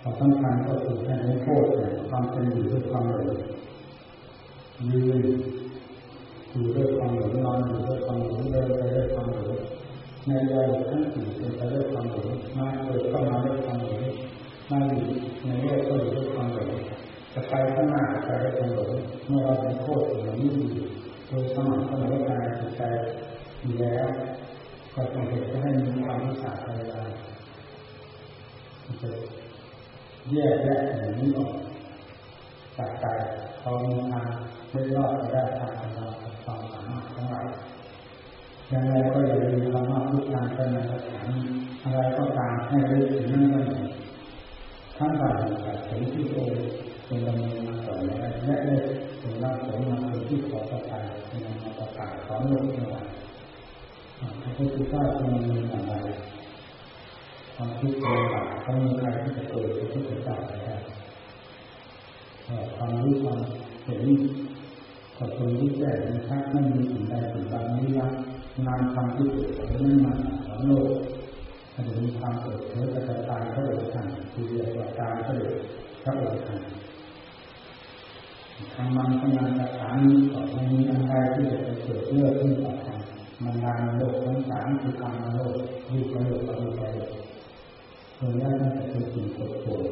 [0.00, 1.64] ความสำคัญก็คือให้รู้โทษ
[2.08, 3.30] ความเป็นอยู่ด้วยความหลง
[4.90, 5.20] ยืน
[6.50, 9.60] อยู่ด้วยความหลงนอนอยู่ด้วยความหลงเดินไปด้วยความหลง
[10.26, 14.25] ในวัยทั้งสี่เป็นไปด้วยความหลงมาเกิดก็มาด้วยความหลง
[14.70, 15.02] มาอยู่
[15.46, 16.70] ในโลกก็อยู่ด้วยความหลง
[17.32, 18.90] จะไปข้างหน้าไปด้วยความหลง
[19.26, 20.86] เมื่อเราเป็นโทษอย่างนี้อยู่
[21.28, 22.82] โดยสม่ำเสมอการจิตใจ
[23.62, 24.06] อยู่แล้ว
[24.94, 27.10] ก็ต้องเหตุให้มีความวิสาพยายาม
[29.02, 29.08] จะ
[30.32, 31.52] แยกแยกอย่างนี้ออก
[32.76, 33.06] จากใจ
[33.58, 34.26] เขามีทาง
[34.70, 36.06] ไม่รอดได้ทางของเรา
[36.44, 37.40] ความสามารถของเรา
[38.72, 41.26] ยังไงก็อย่าลืมคำว่าพุทธานเป็นสถาน
[41.82, 43.66] อะไรก็ตามให้รู้ถึงนั่นนั่น
[44.98, 45.40] ทั้งหลาย
[45.88, 46.36] ถึงที่โอ
[47.06, 48.74] เป็นดำเนินมาต่อแล้วและได้
[49.20, 53.08] ถึงรับผลมาเป็นที่ขอประทานเป็นมาประกาศของโลกทั้งหลาย
[54.42, 55.94] พระพุทธเจ้าจะดำเนินอะไร
[57.54, 60.74] ความคิดเป็นบาปเขามีใครที่จะเกิดพระพุทธเจ้าได้
[62.76, 63.38] ความรู้ความ
[63.84, 64.02] เห็น
[65.18, 68.08] กับคนที่แก่ในชาติไม่มีสิ่งใดสิ่งใดนี้ละ
[68.66, 69.48] นามความที่เกิด
[69.80, 70.12] ไม่มา
[70.46, 70.88] สอนโลก
[71.78, 75.54] ถ้าจะมีความเกิดเผยกระจายพระองค์ท่านคือเรียกว่าการเสด็จ
[76.02, 76.60] พระองค์ท่าน
[78.74, 82.88] ทางมันขนาดสถานีก็ไม่มีอะไรที่จะเกิดเลือกขึ้นต่อไป
[83.42, 85.54] มันงานโลกทั้งสามคือการโลก
[85.88, 87.10] อยู่กับโลกกับโลกกับโลก
[88.14, 89.84] เพื่อได้จะเป็นสิ่งกดปวด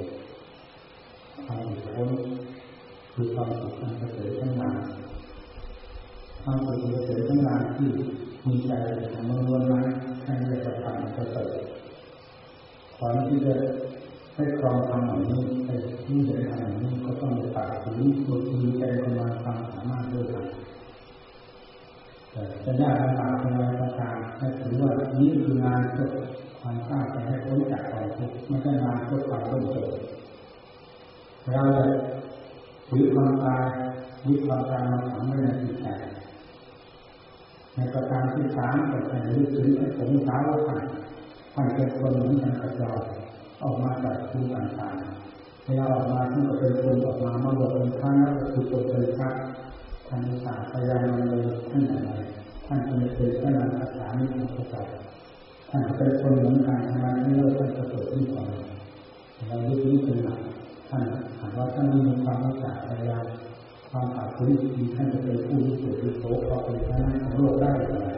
[1.44, 2.10] ความหลุดพ้น
[3.12, 4.78] คือความสุขอันเสริฐทั้งหลาย
[6.42, 7.88] ความสุขอันเสริฐทั้งหลายที่
[8.46, 8.72] มีใจ
[9.12, 9.84] ของมนุษย์นั้น
[10.24, 11.48] ให้เรียกว่าความเสริฐ
[12.98, 13.54] ก่อนที่จะ
[14.34, 20.46] ให้ครองทำแบบนี้ให้ที่จะทำแบบนี้ก็ต้องตัดสินตัวทีใจกำลังความสามารถด้วยกัน
[22.30, 26.08] แต่จะยากลำบากเป็นอะไรก็ตามให้ถือว่านี้คืองานเพื่อ
[26.60, 29.88] ความสร้างไปให้พ้นจากความทุกข์ไม่ใช่งานเพื่อความร่มเย็น
[31.52, 31.84] เราจะ
[32.88, 33.62] ถือความตาย
[34.26, 35.86] ยึดความตายมาฝังไว้ในจิตใจ
[37.76, 40.80] ในประการที่สามก็จะรู้ถึงไอ้ผงสาวท่าน
[41.54, 42.90] ท่านเป็นคนเหมือนกันกับเรา
[43.62, 49.28] ออกมาจากภูมิต่างๆเวลาออกมาท่านก็เป็นคนออกมามาบอกเป็นข้าแล้วก็คือตัวเป็นพระ
[50.08, 52.10] ท่านศาสตร์พยายามเลยท่านอะไร
[52.66, 54.84] ท่านเป็นเคยท่านอาสามิของพระเจ้า
[55.70, 58.46] ท่านเป็นคนเหมือนกันทำไมไม่เลิกท่านจะเกิดขึ้นก่อน
[59.48, 60.40] เรายึดนี้เป็นหลัก
[60.88, 61.02] ท่าน
[61.40, 63.24] หากว่าท่านมีความรักษาพยายาม
[63.96, 64.44] ความอาจถึ
[64.86, 68.08] งท่านจะเป็นผู้ที่เกิดที่โตเพราะเป็นพระนั้นของโลกได้อย่างไร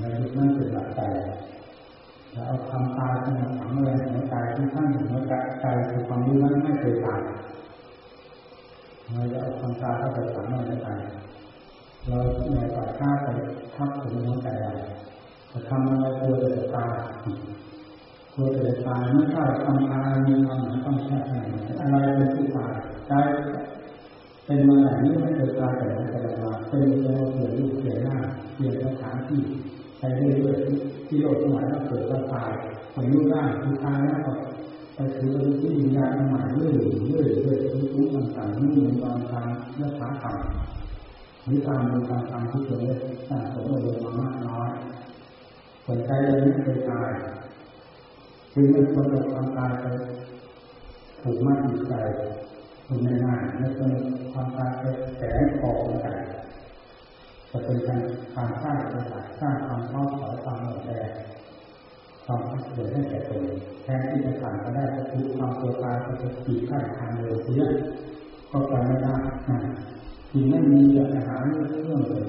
[0.00, 1.00] เรายึดนั่นเป็นหลักใจ
[2.32, 7.20] แล้วเอาความตายที่มาฝังไว้ในใจที่ท่านหัวใจคือความรู้นั้นไม่เคยตาย
[9.12, 10.88] เราจะเอาความตายเข้าไปฝังไว้ในใจ
[12.08, 12.18] เรา
[12.54, 13.28] ในป่าช้าไป
[13.76, 14.72] ทับถึงหัวใจเรา
[15.52, 16.92] จะทำอะไรกลัวจะตาย
[18.34, 21.36] กลัวจะตายไม่ใช่ทำอะไรมีความหมายต้องแค่ไหน
[21.80, 22.72] อะไรเป็นผู้ตาย
[23.08, 23.12] ใจ
[24.50, 28.16] เป็นมาไหนนี้ไม่เคยตายแต่ไม่เคยมาเป็นเรื่องเปลี่ยนรูปเปลี่ยนหน้า
[28.54, 29.42] เปลี่ยนสถานที่
[29.98, 32.50] ไปเรื่อยๆที่โลกสมัยเราเกิดเราตาย
[32.96, 34.32] อายุได้ทุกทางแล้วก็
[34.94, 42.82] ไปถือที่วิญญาณใหม่เรื่อยๆเรื่อยๆเรื่อยๆทุกๆต่างๆนี่มีความทางเนื้อขาต่ำหรือตามมีความทางที่เคย
[43.28, 44.70] สร้างสมบูรณ์มามากน้อย
[45.84, 47.10] ผลใจยังไม่เคยตาย
[48.52, 49.86] คือไม่ควรจะความตายไป
[51.22, 51.94] ถูกมากจิตใจ
[52.92, 53.92] คุณไม่ง่ายไม่ควร
[54.32, 54.84] ความตายไป
[55.18, 56.06] แสงออกใจ
[57.50, 58.00] จะเป็นการ
[58.34, 61.10] การสร้างประสาทสร้างความท้อถอยความหมดแรง
[62.24, 62.40] ความ
[62.72, 63.44] เกิดให้แก่ตน
[63.82, 67.62] แทนที่จะผ่านไปได้ก็คือความตัวตายก็จะขีดขั้นทางเร็วเสีย
[68.50, 69.14] ก็ไปไม่ได้
[70.30, 72.26] สิ่งไม่มีจะหาเรื่องเลย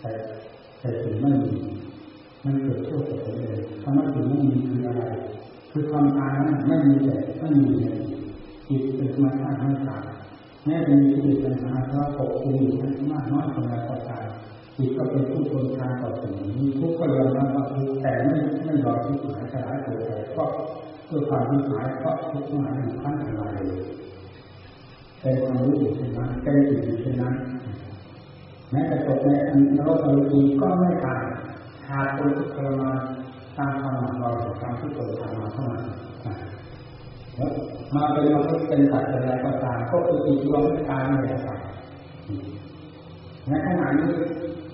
[0.00, 0.10] แต่
[0.80, 1.52] แต่สิ่งไม่มี
[2.44, 5.02] มันเกิดโทษกับตัวเองคำว่าสิ่งไม่มีคืออะไร
[5.70, 7.98] คือความตายนั้นไม่มีแต่ไม่มีเลย
[8.68, 10.04] จิตเป็นธรรมชาติไม่ตาย
[10.64, 12.72] แม้จะมีกิเลสปัญหาเพราะปกคุมอยู่
[13.10, 14.26] มากน้อยเท่าไรก็ตาม
[14.76, 19.98] จิตก็เป็นผู้ทนทานต่อสิ่งนี้ทุกข์ก็ยอมรับว่าทุกข์แต่ไม่ไม่ยอมที่หายสลายตัว
[20.32, 20.50] เพราะ
[21.06, 23.84] เพื่อความที่หายเพราะทุกข์หายอยู่ขั้นอะไรเลย
[25.20, 27.34] เป็นความรู้อยู่เช่นนั้นเป็นจิตอยู่เช่นนั้น
[28.70, 31.24] แม้แต่ตกในอันโลกอรูปีก็ไม่ตาย
[31.88, 32.98] หากคนทุกข์ทรมาน
[33.58, 35.84] ตามความหนักเราจากการที่เกิดทำมาเท่านั้น
[37.94, 41.60] มาเป็นมนุษย์เป็นสัตว์อะไรก็ตามก็คือจิตดวงที่ตายไม่ได้ตาย
[43.48, 44.10] ในขณะนี้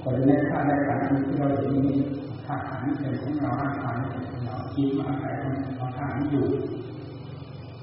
[0.03, 1.99] คนในข้าได้ขันที่เราเห็นนี้
[2.47, 6.47] ข้าขันเป็นของเราร่างกายเป็นของเราคิดมาอาศัยของเราข้านี้อยู่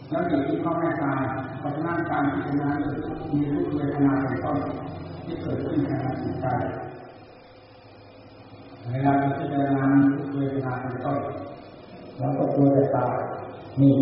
[0.10, 1.22] แล้วจิตที่เขาไม่ตาย
[1.60, 2.70] เพราะฉะนั้นการพิจารณา
[3.34, 4.58] มีทุกเวทนาเป็นต้น
[5.26, 6.48] ที่เกิดขึ้นในจิตใจ
[8.90, 9.86] เวลาพิจารณา
[10.18, 11.20] ทุกเวทนาเป็นต้น
[12.18, 13.16] แล้วก็ตัวจะตาย
[13.82, 13.96] นี่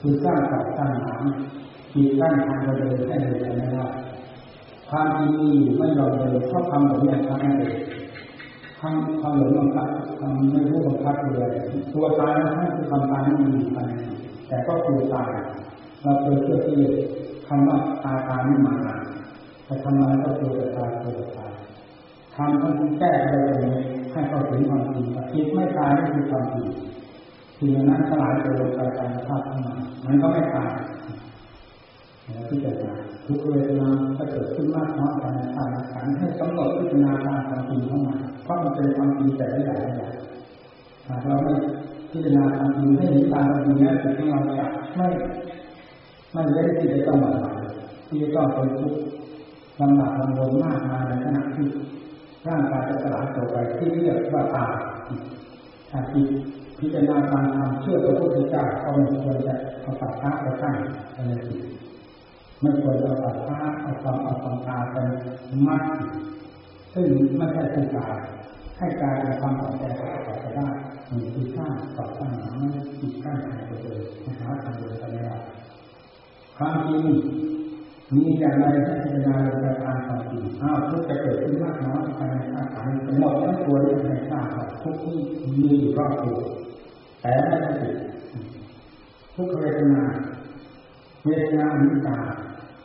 [0.00, 1.22] คือสร้างกับสร้างหนัง
[1.94, 3.84] มีกั้นทางเดินให้เดินไม่ได้
[4.88, 7.68] ความจริงมีไม่ยอมเลยเพราะทำแบบนี้ทำไม่ได้
[8.80, 9.88] ทำทำหลงบังคับ
[10.20, 11.50] ทำไม่รู้บังคับเลย
[11.92, 14.00] ตัวตายนั้นคือความตายไม่มีภายใน
[14.48, 15.30] แต่ก็คือตาย
[16.02, 16.80] เราเคยเชื่อที่
[17.46, 18.76] คำว่าตายตายไม่มา
[19.64, 21.52] แต่ทำไมก็คือจะตายคือจะตาย
[22.34, 26.66] ทำทั้งแก้อะไรตรงนี้ให้เข้าถึงความจริงคิดไม่ตายนี่คือความจริง
[27.62, 30.70] สิ่งนั้นสลายตัวไปตามภาพขึ้นมามันก็ไม่ตาย
[32.32, 32.92] แล้วพิจารณา
[33.26, 40.14] ทุกเวทนาถ้าเกิดขึ้นมากน้อยภายในตาขันให้กำหนดพิจารณาตามความจริงเข้ามาเพราะมันเป็นความจริงแต่ละอย่างละอย่าง
[41.06, 41.54] หากเราไม่
[42.12, 45.08] พิจารณาความจริงให้เห็นตามความจริงแล้วจิตของเราจะไม่
[46.32, 47.46] ไม่ได้ที่จะต้องหวั่นไหว
[48.08, 49.00] ที่จะต้องเป็นทุกข์
[49.80, 51.68] ลำบากลำบนมากมายในขณะที่
[52.48, 54.72] ร่างกายจะสลายตัวไปที่เรียกว่าตาย
[55.90, 56.28] ถ้าจิต
[56.80, 60.74] พิจารณาตามความเชื่อพระพุทธเจ้าก็ไม่ควรจะเอาปัสสาวะไปตั้ง
[61.16, 61.60] อะไรจิต
[62.60, 65.08] ไม่ควรเอาปัสสาวะเอาความเอาความตาเป็น
[65.66, 65.82] มัด
[66.94, 67.06] ซึ่ง
[67.36, 68.16] ไม่ใช่ผู้กาย
[68.78, 70.66] ให้กายเอาความต่อใจต่อไปได้
[71.10, 72.68] มีคือสร้างต่อสร้างไม่
[73.00, 74.00] จิตกั้นทางตัวเอง
[74.40, 75.36] หาทางเดินไปไม่ได้
[76.56, 77.06] ความจริง
[78.14, 84.46] มีอย่างไรที่พิจารณาลงไปตามความจริงอ้าวทุกจะเกิดขึ้นมากน้อยภายในอาการหมดทั้งตัวเลยในทราบ
[84.82, 85.18] ทุกที่
[85.60, 86.38] มีอยู่รอบตัว
[87.20, 87.96] แต่ไม่ใช่จิต
[89.34, 90.02] ทุกเวทนา
[91.24, 92.16] เวทนาอนิจจา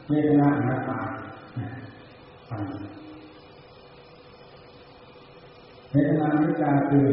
[0.09, 0.99] เวทนาอนัตตา
[5.91, 7.07] เวทนาอนิจจาคือ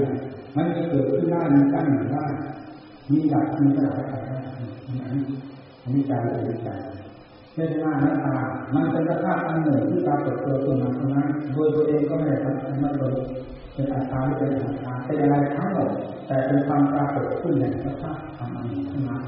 [0.56, 2.24] มันจะเกิดขึ้นได้มีตั้งอยู่ได้
[3.10, 4.26] มีดับมีกระดาษอะไร
[5.00, 5.18] นั้น
[5.82, 6.68] อันนี้ใจเป็นใจ
[7.54, 8.36] เช่นหน้าหน้าตา
[8.74, 13.14] มันเป็นสภาพอันหนึ่งที่ปรากฏตัวขึ้นมาตรงนั้นโดยตัวเองก็ไม่ได้ทำไม่โดย
[13.74, 15.90] เป็นอาการเป็นอากาเป็นอะไรทั้งหมด
[16.26, 19.22] แต่เป็นความปรากฏขึ้นในสภาพธรรมอันหนึ่งเท่านั้น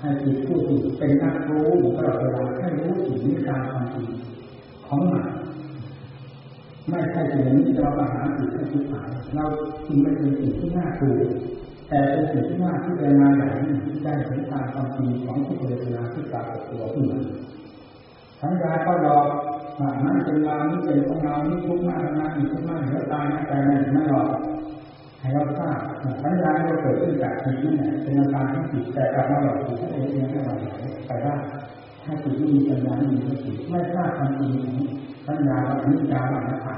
[0.00, 4.08] ให้จิตผู้ที่เป็นนักรู้ตลอดเวลาให้รู้ถึงนิการความจริง
[4.86, 5.24] ของมัน
[6.88, 9.44] ไม่ใช่สิ่งนี้จะมาหาสิ่งที่หายเรา
[9.86, 11.20] จึงไม่เป็นสิ่งที่น่ากลัว
[11.88, 17.18] แต่เป็นสิ่งที่น่าที่เวลาอย่างนี้ที่ได้เห็นทางความจริงของที่เวลาที่ปรากฏตัวขึ้นมา
[18.40, 19.18] สัญญาก็รอ
[19.80, 23.56] ว่านั้นเป็นเรานี่เป็นของเรานี่ทุกข์มากนะนี่ทุกข์มากเดี๋ยวตายนะแต่
[23.92, 24.28] ไม่หรอก
[25.20, 25.78] ให้เราทราบ
[26.22, 30.58] สัญญาก็เกิดขึ้นจากจิตนี่แหละเป็นอาการที่จิตแต่กลับมาหลอกจิตเองเองไม่หลอก
[31.06, 31.34] ไปได้
[32.04, 34.76] ถ้าจิตไม่มีสัญญาไม่มีสติไม่ทราบความจริงของ
[35.26, 36.74] สัญญาอนิจจาอนัตตา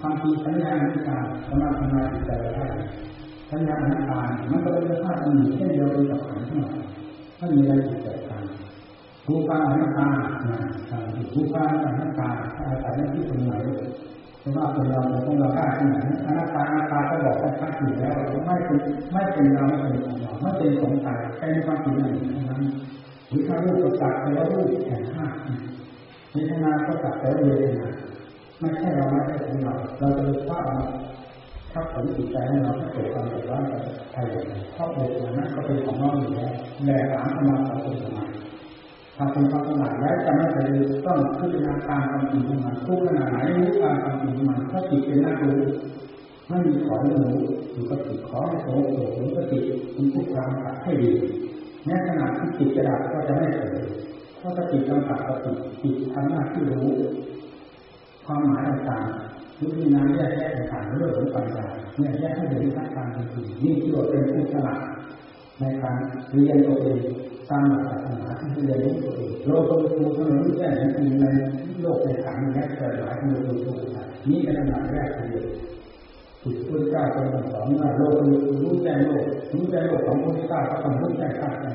[0.00, 2.66] ความจริงสัญญาอนิจจาสามารถทำลายจิตใจได้
[3.50, 4.20] สัญญาอนัตตา
[4.50, 6.72] มันก็เป็นธาตุอันหนึ่งเช่นเดียวกับขันธ์ทั้งหมด
[7.38, 8.44] ไม่มีอะไรผิดแตกต่าง
[9.26, 10.06] รูปาอนัตตา
[11.34, 12.28] รูปาอนัตตา
[12.58, 13.52] อาศัยหน้าที่ตรงไหน
[14.40, 15.96] เพราะว่าเป็นเราเป็นของเราได้ที่ไหน
[16.26, 18.78] อนัตตาอนัตตาก็บอกชัดอยู่แล้วไม่เป็น
[19.12, 22.62] ไม่เป็นเราไม่เป็นของเราไม่เป็นของใครเป็นความจริงหนึ่งเท่านั้น
[23.28, 25.26] หรือถ้ารูปประจักษ์ไปแล้วรูปแห่งห้า
[26.32, 27.88] เวทนาก็จักแต่เวทนา
[28.60, 30.76] ไม่ใช่เราไม่ใช่ของเราเราจะรู้ว่าถ้า
[31.92, 33.80] ผลจิตใจให้เราเกิดความเดือดร้อนกับ
[34.12, 34.18] ใคร
[34.72, 36.52] เพราะเวทนานั้นก็เป็นของเราอยู่แล้ว
[36.84, 38.20] แม่ถามเข้ามาขอเป็นทำไม
[39.16, 40.58] ถ้าเป็นความสมัครแล้วจะไม่ไป
[41.06, 45.60] ต้องพิจารณาตามความจริงของมันทุกขนาดไหนรู้ตามความจริงของมันถ้าจิตเป็นนักรู้
[46.48, 47.38] ไม่มีขอให้รู้
[47.72, 49.60] อยู่กับจิตขอให้โตโตถึงสติ
[49.94, 51.12] คุณผู้ฟังตัดให้ดี
[51.84, 53.84] แม้ขณะที่จิตกระดับก็จะไม่เกิด
[54.38, 55.52] เพราะสติกำกับสติ
[55.82, 56.88] จิตทำหน้าที่รู้
[58.26, 59.29] ความหมายต่างๆ
[59.60, 64.80] วิธีกาแยกแยะต่างๆเรื่องของปัญญาเนี่ยแยกให้เห็นทักษะจริงๆนี่ที่เราเป็นผู้ฉลาด
[65.60, 65.96] ในการ
[66.32, 67.00] เรียนตัวเอง
[67.50, 71.24] ตามหลักศาสนาที่เรียนรู้ตัวเองโลกก็รู้ทั้งรู้แจ้งจริงใน
[71.80, 73.76] โลกในขันนี้เกิดหลายที่เรารู้ตัว
[74.28, 75.46] นี่เป็นขนาดแรกเลย
[76.42, 78.14] จิตพุทธเจ้าทรงสอนว่าโลก
[78.62, 81.74] รู้แจ้งโลกรู้แจ้งโลกของพุทธเจ้าก็ต้องรู้แจ้งธาตุนั่น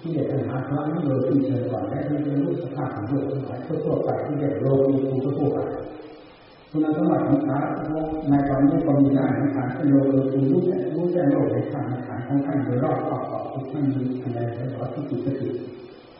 [0.00, 5.58] ที่เด็กปัญหาครั้งนี้โดยที่เชิญก่อนและที่เป็นรู้สภาพของโลกทั้งหลายทั่วไปที่เด็กโลกีภูทั่วไป
[6.74, 7.58] คุณสมบัติของพระ
[8.28, 9.96] ในตอนนี้ก็มีได้ในการที่โล
[10.32, 15.48] กีรู้แจ้งรู้แจ้งโลกในทางในขันของท่านโดยรอบขอบขอทุกท่านมีอะไรแล้วก็ที่จิตสติ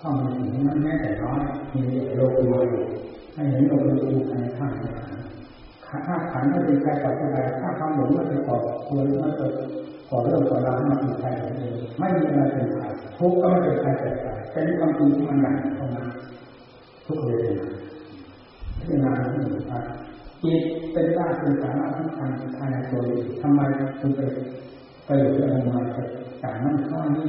[0.00, 1.40] ข้ามาถึงนั้นแม้แต่น้อย
[1.74, 1.80] มี
[2.16, 2.44] โลกี
[3.34, 9.52] ให้เห็นโลกีภายในข้างในขันถ้าขันไม่เป็นใครต่อใครถ้าความหลงไม่เป็นก่อควรไม่เกิด
[10.10, 12.84] ก่อเรื่องก่อราวมาเป็นใครเองไม่มีอะไรเป็นใคร
[13.18, 16.02] ทุกก็ไม่เป็นใครแต่ใครเป็นความจริงที่มันหนักเข้ามา
[17.06, 17.66] ทุกเวทนา
[18.78, 20.11] พิจารณาที่หนึ่งครับ
[20.42, 20.62] จิต
[20.92, 23.60] เป็นด้านเป็นสาระสำคัญภายในตัวเองทำไม
[24.00, 24.20] ถึงไป
[25.04, 25.78] ไปอยู่ที่อะไรมา
[26.42, 27.24] จากนั้นข้อนี้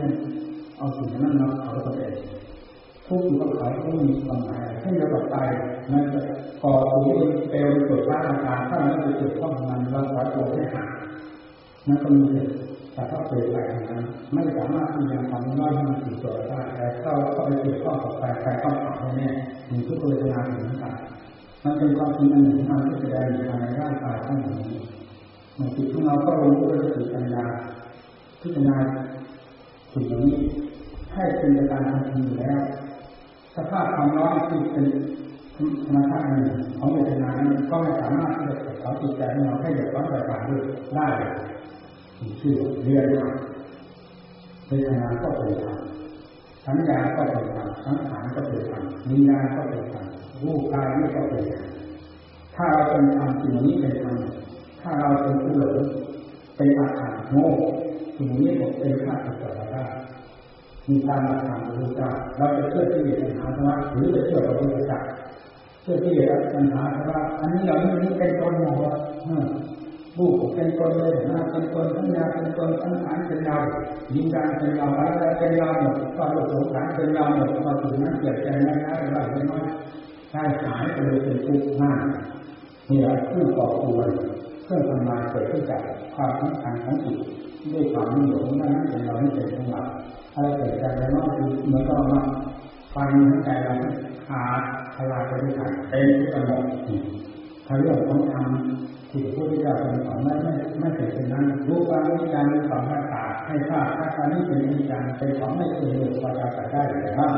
[0.77, 2.15] เอาสิ่งนั้นมาเอาตัวเอง
[3.07, 5.35] ทุกข์กับเขาไม่มีความหมายเช่นเดียวกับไป
[5.91, 6.19] มันจะ
[6.63, 10.89] ก่อตัวเองเปลวเกิดร่างกายถ้ามันไปเกิดข้องมันเราขอตัวให้หาย
[11.87, 12.23] นั่นก็มี
[12.93, 13.55] แต่ถ้าเกิดไป
[13.89, 14.03] นั้น
[14.33, 19.29] ไม่สามารถที่จะทำน้อยมันติดตัวได้แต่ถ้าเราเข้าไปเกิดข้องกับไปใครต้องขับแน่
[19.71, 20.93] มีทุกเวทนาถึงกัน
[21.63, 24.79] มันเป็นความจริงอันหนึ่งที่มันแสดงอยู่ภายในร่างกายทั้งหมดนี้
[25.57, 27.43] มันจิตของเราก็รู้ด้วยสติปัญญา
[28.41, 28.77] พิจารณา
[29.93, 30.33] สิ่งนี้
[31.13, 32.59] ให้เป็นการทำจริงแล้ว
[33.55, 34.85] สภาพความร้อนที่เป็น
[35.55, 40.61] ธรรมชาติหนึ่งของเวทนานั้นก็ไม่สามารถที่จะเผาจิตใจของเราให้เดือดร้อนไปตามด้วย
[40.95, 41.07] ได้
[42.39, 43.31] ชื่อเรียนธรรม
[44.67, 45.77] เวทนาก็เป็นธรรม
[46.65, 50.05] สัญญาก็เป็นธรรมสังขารก็เป็นธรรมวิญญาณก็เป็นธรรม
[50.41, 51.43] รูปกายนี่ก็เป็น
[52.55, 54.15] ถ้าเราเป็นธรรมสิ่งนี้เป็นธรรม
[54.81, 55.77] ถ้าเราเป็นผู้หลง
[56.55, 57.47] เป็นอาถรรโง่
[58.17, 59.83] สิ่งนี้ก็เป็นข้าศึกต่อได้
[60.87, 64.99] มีตามหลักธรรมพระพุทธเจ้าเราจะเชื่อที่เหตุปัญหาธรรมะหรือจะเชื่อพระพุทธเจ้า
[65.81, 68.65] เชื่อที่เหตุปัญหาธรรมะอันนี้เราไม่นี้เป็นตนหม
[68.95, 68.97] ด
[70.17, 73.57] รูปเป็นตนเลยนาเป็นตนสัญญาเป็นตนสังขารเป็นเรา
[74.13, 79.63] ยินดารเป็นเราอะไรเป็นเราหมดก็โลกสงสารเป็นเราหมดพอถึงนั้นเกิดใจไม่ได้อะไรไม่น้อย
[80.35, 81.99] ใช่หายไปเลยเป็นทุกข์มาก
[82.87, 84.09] เนี่แหละผู้ก่อควร
[84.63, 85.81] เครื่องทำลายเกิดขึ้นจาก
[86.15, 87.17] ความสำคัญของจิต
[87.71, 89.81] ด้วยความนิยมนั้นเป็นเราไม่เป็นของเรา
[90.33, 92.21] อะไรเกิดจากภายนอกคือเหมือนกับว่า
[92.91, 92.95] ไฟ
[93.27, 93.73] ในใจเรา
[94.27, 94.61] ขาด
[94.95, 96.63] ทลายไปด้วยกันเต็มไปหมด
[97.67, 98.47] ถ้าเรื่องของธรรม
[99.09, 107.29] ที่พระพุทธเจ้าทรงสอนไม่ไม่ไม่เป็นเช่นนั้นรู้ความวิจารณ์สอนให้ตาให้ทราบถ้าการนี้เป็นวิจารณ์เป็นของไม่เคยเหลือพอจะตัดได้เลยว่า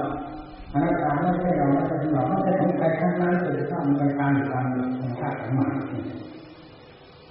[0.76, 5.70] อนัตตาไม่ใช่เราไม่ใช่เราไม่ใช่ของใครทั้งนั้นเลยถ้ามันเป็นการตามธรรมชาติของมัน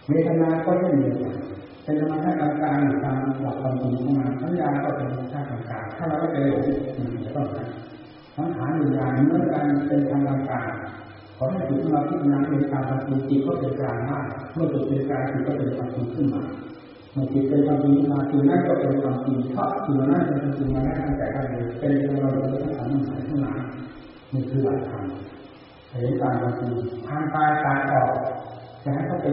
[0.09, 1.35] เวทนาก็เช่นเดียวกัน
[1.85, 6.63] เป็นธรรมชาติกลางๆตามหลักความจริงเข้ามาสัญญาก็เป็นธรรมชาติต่างๆถ้าเราไม่ไปหลง
[7.25, 7.47] จะต้อง
[8.37, 10.67] สังขารวิญญาณเมื่อกันเป็นทางต่าง
[11.37, 14.25] ขอให้จิตของเราพิจารณาเป็นการความจริงจิตก็เป็นกลางมาก
[14.55, 16.43] เมื่อจิตเป็นกลางจิตก็เป็นความจริงขึ้นมา
[17.15, 23.61] เมื่อจิตเป็นความจริงมาจริงนั้นก็เป็นความจริงเพราะสิ่งนั้นเป็นความจริงมาแล้วตั้งแต่แรกเลยเป็นเราเลยทั้งสามหายทั้งหลาย
[24.33, 25.05] นี่คือหลักธรรม
[25.91, 26.73] เห็นตามความจริง
[27.07, 28.13] ทางกายตายออก
[28.83, 29.27] จะให้เขาไป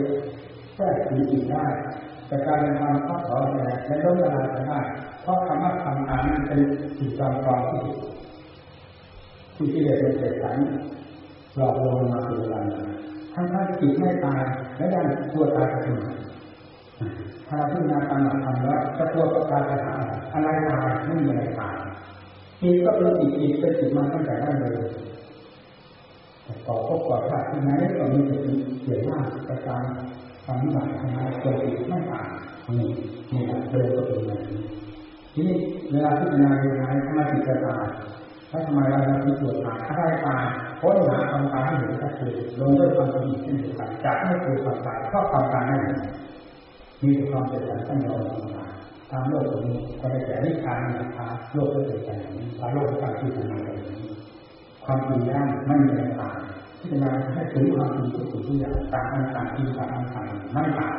[0.76, 1.66] แก้สีอีกได้
[2.28, 4.80] แต่การเป็นความข้อขออะไรและล้มละลายได้
[5.22, 6.60] เพราะคำว่าทำตามนั้นเป็น
[6.98, 7.82] สิ่งจำปลอมที่
[9.56, 10.58] ที่ที่เรียกเป็นเศษสัน
[11.56, 12.88] หลอกลวงมาเป็นเวลานาน
[13.34, 14.42] ทั้งถ้าจิตไม่ตาย
[14.78, 16.00] และยังตัวตายไปถึง
[17.54, 19.94] ถ้าพิจารณาตามหลักธรรมแล้วจะตัวตายไปหา
[20.34, 21.76] อะไรตายไม่มีอะไรตาย
[22.62, 24.74] จิตก็เป็นจิตจิตเป็นจิตมาตั้งแต่แรกเลย
[26.68, 28.36] ต่อพบก่อชาติที่ไหนก็มีแต่
[28.82, 29.84] เสียหน้าประการ
[30.44, 32.28] ความหนักทำให้ตัวจิตไม่ตาย
[32.80, 32.90] นี่
[33.32, 34.62] นี่แหละเดินก็เป็นแบบนี้
[35.34, 35.58] ทีนี้
[35.92, 37.86] เวลาพิจารณาเวลาทำไมจิตจะตาย
[38.50, 40.44] แล้วทำไมเราถึงปวดตายถ้าได้ตาย
[40.82, 46.00] ค้นหาความตายให้เห็นชัดเจนลงด้วยความจริงเช่นเดียวกันจะไม่เกิดความตายเพราะความตายนั่นเอง
[47.06, 48.22] มีความเป็นสันตั้งยอม
[48.56, 48.66] มา
[49.12, 54.12] ตามโลกตรงนี้ก็ได้แต่นิพพานนิพพานโลกก็เป็นแบบนี้ตาโลกการพิจารณาแบบนี้
[54.84, 56.38] ความจริงแล้วไม่มีอะไรต่าย
[56.80, 60.94] พิจารณาให้ถึงความจริงทุกสิ่งทุกอย่างต่างกันต่างจริงต่างกันต่างไม่ต่าง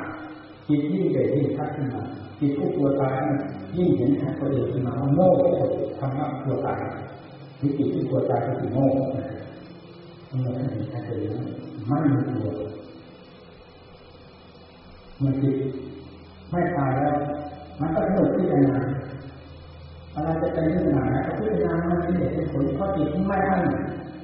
[0.68, 2.02] จิตยิ่งเด่นยิ่งชัดขึ้นมา
[2.38, 3.14] จิตผู้ตัวตาย
[3.76, 5.28] ยิ่งเห็นชัดตัวเองขึ้นมาว่าโง่
[5.98, 6.80] ทำว่าตัวตาย
[7.60, 8.86] วิจิตที่ตัวตายก็คือโง่
[10.28, 11.18] เมื่อเห็นชัดเลย
[11.86, 12.50] ไม่มีตัว
[15.22, 15.56] มันจิต
[16.52, 17.16] ไม่ตายแล้ว
[17.80, 18.76] มันก็สนุกพิจารณา
[20.14, 23.58] อะไรจะเป็นเรื่องไหนก็พิจารณามันเป็นเหตุเป็นผลเพราะจิตไม่ให้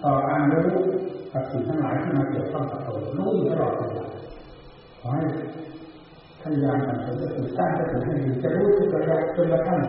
[0.04, 0.70] ต่อการรู้
[1.32, 4.06] กับสิ่งทั้งหลายที่มาเกี่ยวข้องกับตัวรู้อยู่ตลอดเวลา
[5.00, 5.22] ขอให้
[6.42, 9.80] พยานยามทำสติสร้างสติให้ดีจะรู้ทุกระยะจนกระทั่ง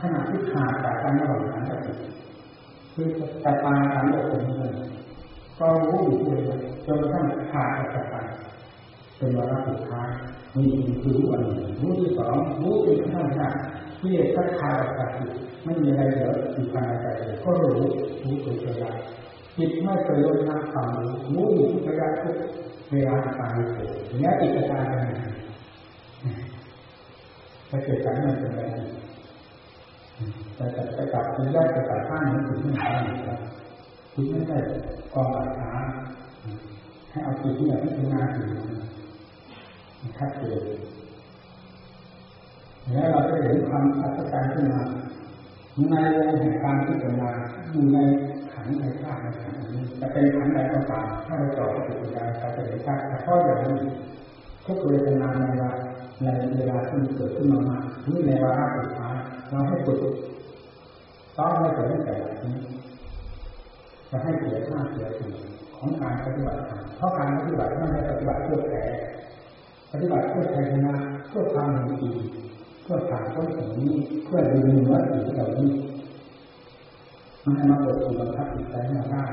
[0.00, 1.80] ขณะที่ขาดจากการระหว่างขันกับ
[2.94, 3.08] คือ
[3.42, 4.72] แต่ตาการโลกนี้เลย
[5.58, 8.26] ก็รู้อยู่เลยจนกระทั่งขาดจากกัน
[9.18, 10.08] เป็นวาระสุดท้าย
[10.56, 10.68] นี่
[11.02, 13.48] คือรู้อันหนึ่งรู้ที่สองรู้ที่ขั้นหน้า
[14.00, 15.28] ที่เรียกว่าขาดจากกัน
[15.64, 17.88] ไม่มีอะไรเหลืออยู่ภายในใจเลยก็รู้
[18.22, 18.96] รู้ตัวเอง
[19.56, 22.36] จิตไม่เคยลดละความรู้รู้อยู่ทุกระยะทุก
[22.90, 23.90] เวลาตายเกิด
[24.20, 25.08] และจิตจะตายไปไหน
[27.70, 28.62] ถ้าเกิดการมันเป็นอะไร
[30.56, 32.82] แต่จะจะกลับถึงได้จะกลับข้างนี้ถึงที่ไหน
[33.26, 33.38] ครับ
[34.12, 34.58] คุณไม่ได้
[35.14, 35.84] กองหลักฐาน
[37.10, 38.48] ให้เอาจิตที่อยากพิจารณาถึง
[40.18, 40.62] ชัดเจน
[42.92, 44.82] แล้วเราจะเห็นความอัศจรรย์ขึ้นมา
[45.90, 47.30] ในวงแห่งการพิจารณา
[47.70, 47.98] อยู่ใน
[48.52, 53.78] ขันในธาตุในขันนี้จะเป็นขันใดก็ตามถ้าเราต่อปฏิบัติการเราจะเห็นชัดเฉพาะอย่างนี้
[54.64, 55.70] ทุกเวทนาในเวลา
[56.22, 56.26] ใน
[56.56, 57.76] เวลาที่เกิดขึ้นมามา
[58.08, 59.16] นี่ในวาระสุดท้าย
[59.50, 59.98] เราให้ฝึก
[61.36, 62.56] ต้องไม่เกิดตั้งแต่นี้
[64.10, 65.28] จะให้เสียหน้าเสียสี
[65.76, 68.84] ของการปฏิบัติธรรมเพราะการปฏิบัติไม่ได้ปฏิบัติเพื่อแพ้
[69.92, 70.94] ปฏิบัติเพื่อชัยชนะ
[71.28, 72.12] เพื่อความเห็นดี
[72.82, 75.70] เพื่อผ่านพ้นสิ่งนี้เพื่อดึงมือวัตถุเหล่านี้
[77.44, 79.24] มันมาเปิดสู่บังคับจิตใจให้ได้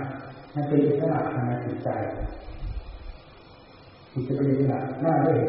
[0.51, 1.89] ให้เป็นอิสระภายในจิตใจ
[4.11, 5.39] จิตจะเป็นอิสระได้ด้วย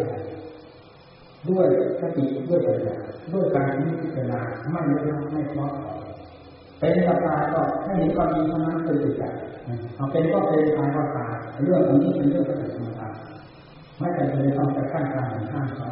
[1.50, 1.66] ด้วย
[2.00, 2.96] สติด้วยปัญญา
[3.32, 3.66] ด้วยการ
[4.00, 4.40] พิจารณา
[4.70, 5.72] ไม่เลือกไม่เพาะ
[6.78, 9.24] เป็นตาตาก็ให้เห็นความจริงเท่านั้นเป็นจิตใจ
[9.96, 11.32] เอาเป็นก็เป็นตายก็ตาย
[11.64, 13.05] เรื่องนี้เป็นเรื่องปกติธรรมดา
[13.99, 15.90] ไม่จำเป็นต้องไปขั้นกลารหันข้างเขา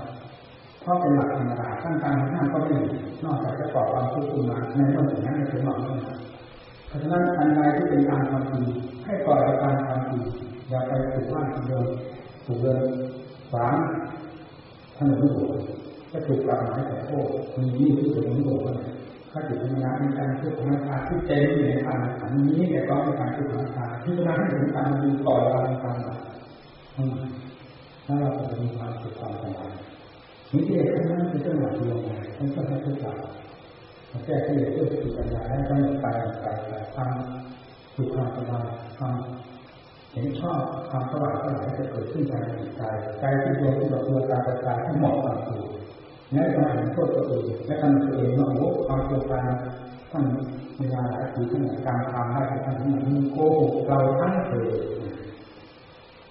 [0.80, 2.76] เพราะเป็นหลักธรรมดาขั้นกลารหันข้างก็ไม่
[3.24, 5.78] นอกจากจะก่อความทุกข์ขึ้นมาในเรื่องนั้นไม่ถึงหรอก
[6.88, 8.64] เพราะฉะนั้นอันใดที่เป็นการความจริง
[9.05, 10.22] ให้ปล่อยการความจริง
[10.68, 11.86] อย่าไปถูกว่าถูกเดิน
[12.44, 12.80] ถูกเดิน
[13.50, 13.74] ขวาง
[14.96, 15.57] ถนนหลวง
[16.11, 18.76] จะถูกกล่าวหมาแต่โทษมีนี่ที่ถนนหลวง
[19.30, 26.18] ถ้าจิตวิญญาณในการพูดของราที่เต็มอยู่ในทางขันนี้แต่ก็เป็นการพูดของราที่จะมาให้ถึงการดูต่อเราในการแบบ
[28.05, 29.72] ถ้าเราจะมีความสุขความสบาย
[30.52, 33.18] นี่ที่เด็กนั้นเป็นเรื่องหลักดวงไงต้องต้องให้ทุกอย่าง
[34.24, 36.07] แก้ที่เด็กด้วยสติปัญญาแล้วก็ไป
[36.42, 38.66] ไปไปทำสุขความสบาย
[38.98, 42.82] ทำเห็นชอบความสว่างสลายจะเกิดขึ้นภายในจิตใจ
[43.20, 45.62] ใจที่ตัวที่ตัวตัวตาตาที่เหมาะกับตัว
[46.32, 49.42] และการเห็นโทษตัวเองและการตัวเองว่าโอ้ความตัวกา
[50.11, 50.24] ท่าน
[50.78, 52.76] เวลาหลายปีท่านการทำได้ท่าน
[53.07, 54.70] มีโกหกเราทั้งเถิด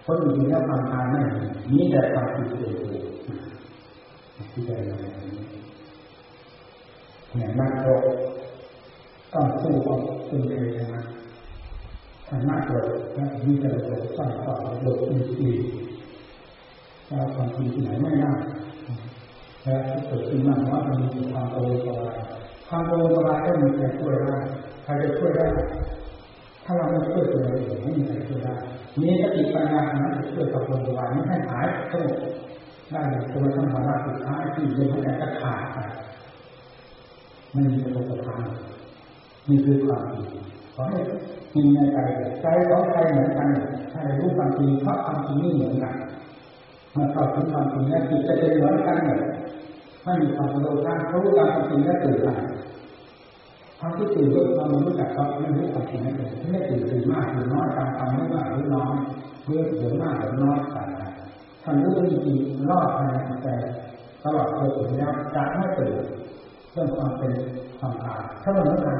[0.03, 1.19] เพราะจริงๆแล้วความตายไม่
[1.71, 2.75] มีแต่ความผิดเอง
[4.51, 5.03] ที่ใจะอะไร
[7.37, 8.03] อย่างนักโทษ
[9.33, 9.95] ต้องสู้เอา
[10.27, 10.55] เป็นเพล
[10.93, 11.03] นะ
[12.27, 15.65] ธรรมะโดดและมีแต่โดดสร้างความโดดอินทรีย์
[17.11, 18.33] ว่าความจริงที่ไหนไม่น่า
[19.63, 22.09] และที่เกิดขึ้นมาว่ามันมีความโกรธอะไร
[22.67, 24.37] ความโกรธอะไรก็มีใครช่วยได้
[24.83, 25.47] ใครจะช่วยได้
[26.63, 27.47] ถ้าเราไม่ช่วยตัวเอ
[27.77, 28.55] งไม่มีใครช่วยได้
[29.01, 32.19] มีสติปัญญาขนะจะช่วยกับคนวายนี้ให้หายสงบ
[32.91, 33.01] ได้
[33.33, 35.77] ตัวสมารถสุดท้ายที่ยังไม่ได้ขาดไป
[37.51, 38.43] ไม่มีตัวประทาน
[39.49, 40.27] นี่คือความจริง
[40.73, 40.99] ขอให้
[41.55, 41.97] มีในใจ
[42.41, 43.49] ใจของใครเหมือนกัน
[43.91, 45.95] ถ้ารู้ความจริงเพราะความจริงนี่เหมือนกัน
[46.95, 49.19] มันเข้าถึงความจริงแล้วจิตจะเป็นเหมือนกันเลย
[50.03, 52.35] ไม่มีความโลภะรู้ความจริงแล้วตื่นมา
[53.85, 58.93] ความที่ตื่นด้วยความรู้จักความไม่รู้ความจริงนั่นเองที่ไม่ตื่นตื่นมากตื่นน้อยตามความไม่มากหรือน้อย
[59.45, 61.11] เมื่อเหือมากหรือน้อยต่างกัน
[61.63, 63.47] ท่านรู้จริงๆรอดภายในใจ
[64.23, 65.93] ตลอดตัวถึงแล้วจะไม่ตื่น
[66.71, 67.33] เรื่องความเป็น
[67.79, 68.97] ความตายถ้าเหมือนกัน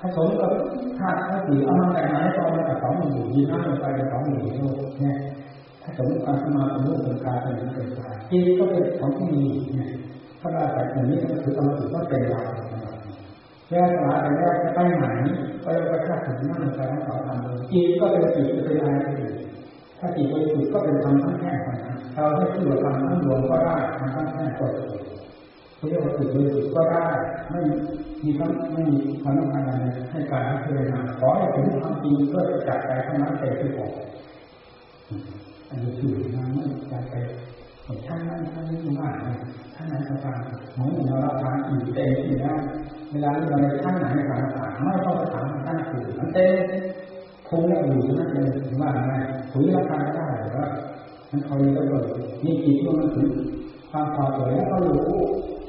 [0.00, 0.50] ผสมกับ
[0.98, 5.16] ธาตุทั้งสี่เอามาแต่ไหนก็เอามาจากสองหมู่ยีน้ำลงไปเป็นสองหมู่โลกเนี่ย
[5.82, 9.44] ถ้าสมมติการสมาเป็นรูปเป็นกายเป็นเป็นกายจิตก็เป็นของที่มี
[9.76, 9.90] เนี่ย
[10.40, 12.42] ถ้าได้แต่อย่างนี้ก็คือสมาธิก็เป็นเรา
[13.72, 15.06] แล้สมาธิแล้วจะไปไหน
[15.62, 18.92] ไปไปถ้าถึงนั่งไปทั้งสองทำจิตก็เป็นจิตเป็นอะไร
[19.98, 21.56] ถ้าจิตเป็นจิตก็เป็นธรรมทั้งแท่ง
[22.14, 24.84] เราให้ชื่อว่าธรรมทั้งรวมก็ได้ธรรมทั้งแท่งก็ได้
[25.88, 27.06] เรียกว่าจิตเป็นจิตก็ได้
[27.50, 27.60] ไม่
[28.22, 30.84] มีทั้งไม่มีความต้องการอะไรให้การให้เพื่อน
[31.18, 33.90] ขอให้ถึงความจริงเพื่อจัดใจเท่านั้นเองที่ผม
[35.68, 37.14] อันนี้คือมันไม่จัดไป
[38.06, 39.14] ท่านนั้นท่านนี้มาก
[39.74, 40.36] ท่านนั้นต่าง
[40.74, 42.58] เหมือนเรารับทานอิ่มเต็มที่แล้ว
[43.12, 46.52] เวลาที่เราในท่านไหนในการต่างไม่ต้องไปถามท่านอื่นมันเต็ม
[47.48, 48.50] คงแล้วอยู่นั่นเอง
[48.80, 49.12] ว่าไง
[49.50, 50.66] ถุยรับทานได้หรือว่า
[51.30, 52.04] มันคอยก็เกิด
[52.44, 53.30] นี่จิตมันถึง
[53.90, 55.02] ความพอใจแล้วก็รู้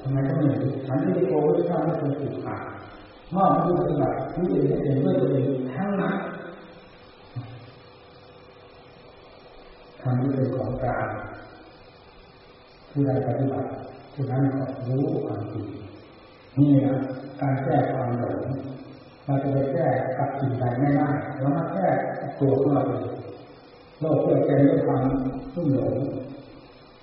[0.02, 2.62] ทำไมก็ไม่รู้ฉันที่โกวิชาไม่เคยถูกขาด
[3.36, 6.16] มอบให้ปฏิบัติผู้เอื่นเองด้วยตัวเองทั้งนั้น
[10.02, 11.08] ทำนี้เป็นของกลาง
[12.90, 13.68] ผู้ใดปฏิบัติ
[14.14, 15.68] ผู้นั้นก็รู้ความจริง
[16.60, 16.98] นี่นะ
[17.44, 18.40] การแก้ความหลง
[19.26, 19.88] เราจะไปแก้
[20.18, 21.88] กับสิ่งใดไม่ได้เรามาแก้
[22.40, 23.06] ตัวของเราเอง
[24.00, 25.02] โลกเพื่อเป็นด้วยความ
[25.56, 25.96] รุ่มหลง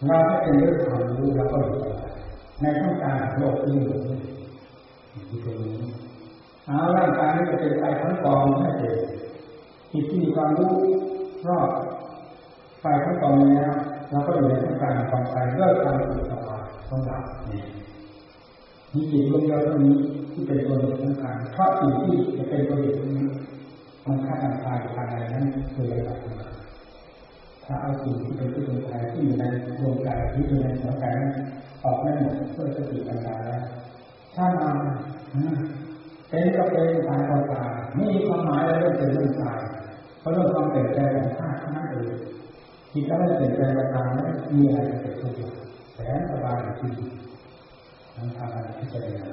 [0.07, 1.79] เราถ้าเป็นด้วยความรู้เราก็อยู่
[2.61, 4.03] ในท่ามกางโลกที่หลง
[5.29, 5.77] ที่ตรงนี้
[6.67, 8.99] เอาร่างกายนี้จะเป็นไปทั้งกองไม่เกิด
[9.93, 10.73] จิตที่มีความรู้
[11.49, 11.71] รอบ
[12.83, 13.73] ไปทั้งกองนี้นะ
[14.11, 17.63] เราก็อยู่ในท่ามกลางกองไปเลิกทำสุขสบายต้องดับนี่
[18.95, 19.97] มีจิตดวงเดียวเท่านี้
[20.33, 23.27] ที่เป็นตัวหนึ่งสำคัญเพราะสิ่งที่จะเป็นตัวหนึ่งนี้
[24.07, 26.17] มันฆ่ากันตายภายในนั้นคืออะไรมา
[27.65, 29.45] ถ้าเอาสิ่งที่เป็นที่เป็นภายที่อยู่ใน
[29.79, 31.33] ดวงใจที่อยู่ในหัวใจนั้น
[31.85, 33.63] ออกได้หมดเพื่อสติปัญญาแล้ว
[34.35, 34.71] ถ้ามา
[36.29, 39.61] เป็นก็เป็นตายก็ตายไม่มีความหมายอะไรเรื่องเป็นเรื่องตาย
[40.21, 42.11] เพราะเรื่องความเปลี่ยนแปลงของธาตุนั้นเอง
[42.93, 45.33] จิตก็ไม่เปลี่ยนแปลงตามไม่มีอะไรเกิดขึ้น
[45.95, 46.93] แสนสบายจริง
[48.21, 49.29] ทั้งทางการพิจารณา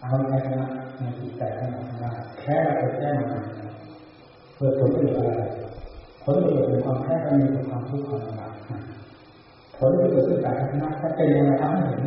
[0.00, 0.64] เอาใจนะ
[0.98, 2.10] ในจิตใจทั้งหมดได้
[2.40, 3.44] แค่เราไปแจ้งมัน
[4.54, 5.42] เพื่อผลประโยชน์อะไร
[6.22, 8.52] ผลประโยชน์เป็นความแค่ก็มีความทุกข์ความลำบาก
[9.76, 12.00] ผลประโยชน์คือการชนะถ้าเป็นยังไงทำให้เห็น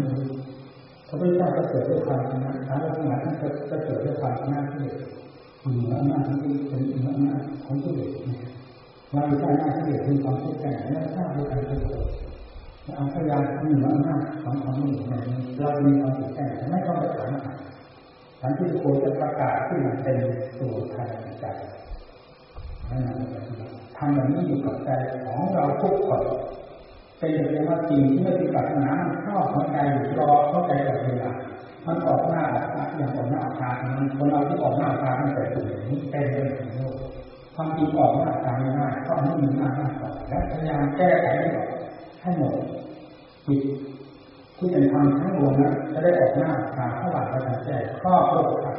[1.07, 3.47] พระพุทธเจ้าก็เกิดด้วยความชนะพระทั้งหลายท่านก็
[3.85, 4.87] เกิดด้วยความชนะที่
[5.61, 8.09] เหนืออำนาจที่เป็นเหนืออำนาจของที่เด็ก
[9.11, 12.07] เราใช้หน้าที่เด็กมีความทุกข์แก่ไม่ทราบด้วยการเกิด
[12.97, 14.93] อาพยานที่เหนือำนาจของของหนุ่ม
[15.59, 17.31] เรามีความทุขแก่ไม่ต้องไปถาม
[18.41, 20.17] สันติโกจะประกาศที่มันเป็น
[20.59, 21.45] ตัวภายในใจ
[22.89, 23.43] นั่นแหละ
[23.97, 24.89] ทำอย่างนี้อยู่กับใจ
[25.25, 26.23] ของเราทุกคน
[27.17, 31.31] เป็นเพียงว่าสิ่งที่ไม่ปฏิบัติน้ำเข้าหัวใจอยู่รอเข้าใจกับเวลา
[31.85, 32.43] มันออกหน้า
[32.97, 36.95] อย่างออกหน้าอาคารมันคนเราที่ออกหน้าอาคารมันแต่ตัวนี้เป็นเรื่องของโลก
[37.55, 41.27] ความจริงออกหน้าอาคาไม่ได้ก็ไม่มีหน้าหน้าต่อและพยายามแก้ไข
[42.25, 42.55] ให้หมด
[43.47, 43.61] จิต
[44.57, 48.75] ที่เป็นธรรมทั้งรวมนั้นจะได้ออกหน้าอาคารเท่าไหร่ก็จะแก้ข้อโลกขัด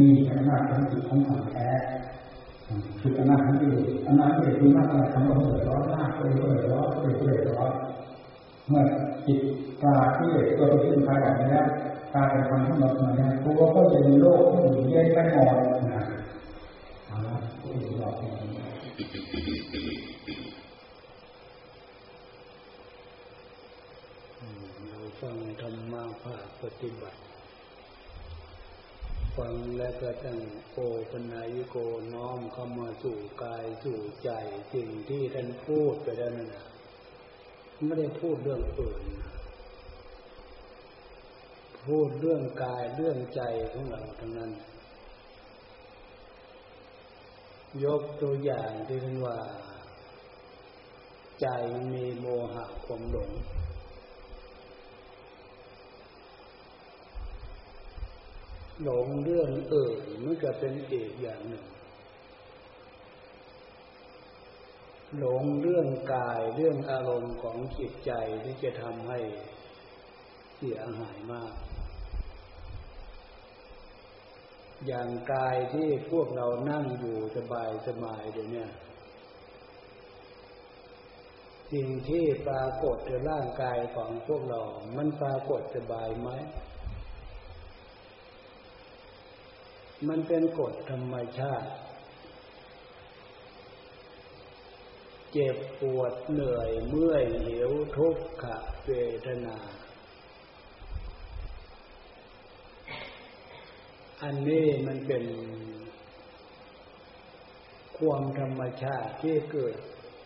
[0.00, 1.68] มีอำนาจของจิตของธรรมแท้
[3.00, 7.70] คืออำนาจของกิเลสอำนาจกิเลสคือมากอะไรทำให้เดือดร้อนมากเลยเดือดร้อนเลยเดือดร้อน
[8.68, 8.82] เมื่อ
[9.26, 9.40] จิต
[9.80, 11.46] ปราที่เลสตัวที่ขึ้นภายหลังนี้
[12.14, 15.56] กลายเป็นความทั้งหมดมาเนี่ยตัวก็เย็นโลกก็อยู่เย็นไปหมด
[15.94, 16.02] นะ
[17.06, 27.20] เอาละผู้อื่นบอกเรา ฟังธรรมะภาคปฏิบัติ
[29.36, 30.38] ฟังแล้วก็ตั้ง
[30.72, 30.78] โอ
[31.10, 31.76] ปนายโก
[32.14, 34.30] น้อมเข้ามาสู่กายสู่ใจ
[34.72, 36.54] สิ่งที่ท่านพูดไปแล้วนั่น
[37.84, 39.02] ไม่ได้พูดเรื่องอื่น
[41.86, 43.42] พูดเรื่องกายเรื่องใจ
[43.72, 44.52] ของเราทั้งนั้น
[47.84, 49.38] ยกตัวอย่างที่เรียกว่า
[51.40, 51.46] ใจ
[51.92, 53.30] มีโมหะความหลง
[58.82, 61.64] หลงเรื่องเอ่ยมันก็เป็นเอกอย่างหนึ่ง
[65.18, 68.10] หลงเรื่องกายเรื่องอารมณ์ของจิตใจ
[68.44, 69.18] ที่จะทำให้
[70.56, 71.52] เสียหายมาก
[74.86, 78.66] อย่างกายที่พวกเรานั่งอยู่สบายสบายเดี๋ยวนี้
[81.72, 84.60] สิ่งที่ปรากฏในร่างกายของพวกเรา
[84.96, 86.30] มันปรากฏสบายไหม
[90.08, 91.70] มันเป็นกฎธรรมชาติ
[95.32, 98.44] เจ็บปวดเหนื่อยเมื่อยหิวทุกข
[98.84, 98.90] เว
[99.26, 99.58] ทนา
[104.22, 105.24] อันนี้มันเป็น
[107.98, 109.76] ความธรรมชาติที่เกิด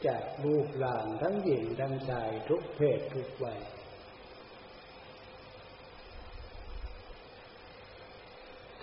[0.07, 3.61] จากรูปร่างทั้งหญิงทั้งชายทุกเพศทุกวัย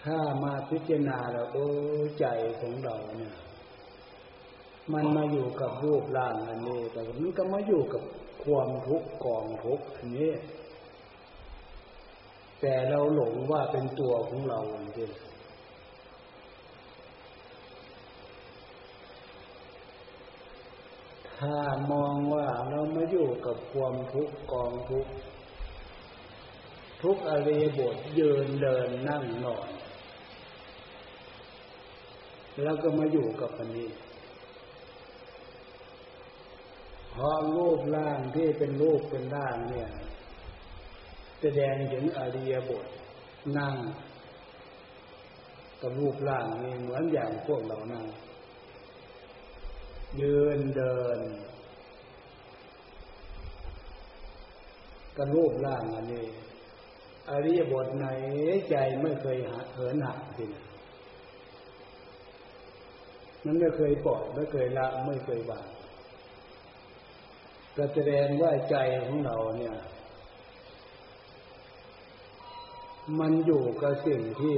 [0.03, 1.67] ถ้ามาพิจารณาแล้วโอ้
[2.19, 2.25] ใจ
[2.59, 3.35] ของเราเนี่ย
[4.93, 8.03] มันมาอยู่กับรูปร่างอันนี้ แต่มันก็มาอยู่กับ
[8.43, 10.31] ความทุกข์กองทุกข์อันนี้
[12.61, 15.11] แต่เราหลงว่าเป็นตัวของเราจริง
[21.39, 21.57] ถ้า
[21.91, 25.11] มองว่าเราไม่อยู่กับความทุกข์กองทุกข์
[27.03, 29.69] ทุกอริยบทยืนเดินนั่งนอน
[32.61, 33.89] แล้วก็มาอยู่กับอันนี้
[37.13, 39.89] พอรูปร่างที่เป็นรูปเป็นร่างเนี่ย
[41.41, 42.85] แสดงถึงอริยบท
[43.57, 43.75] นั่ง
[45.81, 48.05] กับรูปร่างนี่เหมือนอย่างพวกเรานั่ง
[50.21, 51.19] ยืนเดิน
[55.17, 56.25] กันรูปร่างอันนี้
[57.29, 58.05] อริยบทไหน
[58.69, 60.51] ใจไม่เคยหเหินหักจริง
[63.45, 65.67] มันไม่เคยปล่อยไม่เคยละไม่เคยวาง
[67.77, 68.75] ก็แสดงว่าใจ
[69.05, 69.75] ของเราเนี่ย
[73.19, 74.55] มันอยู่กับสิ่งที่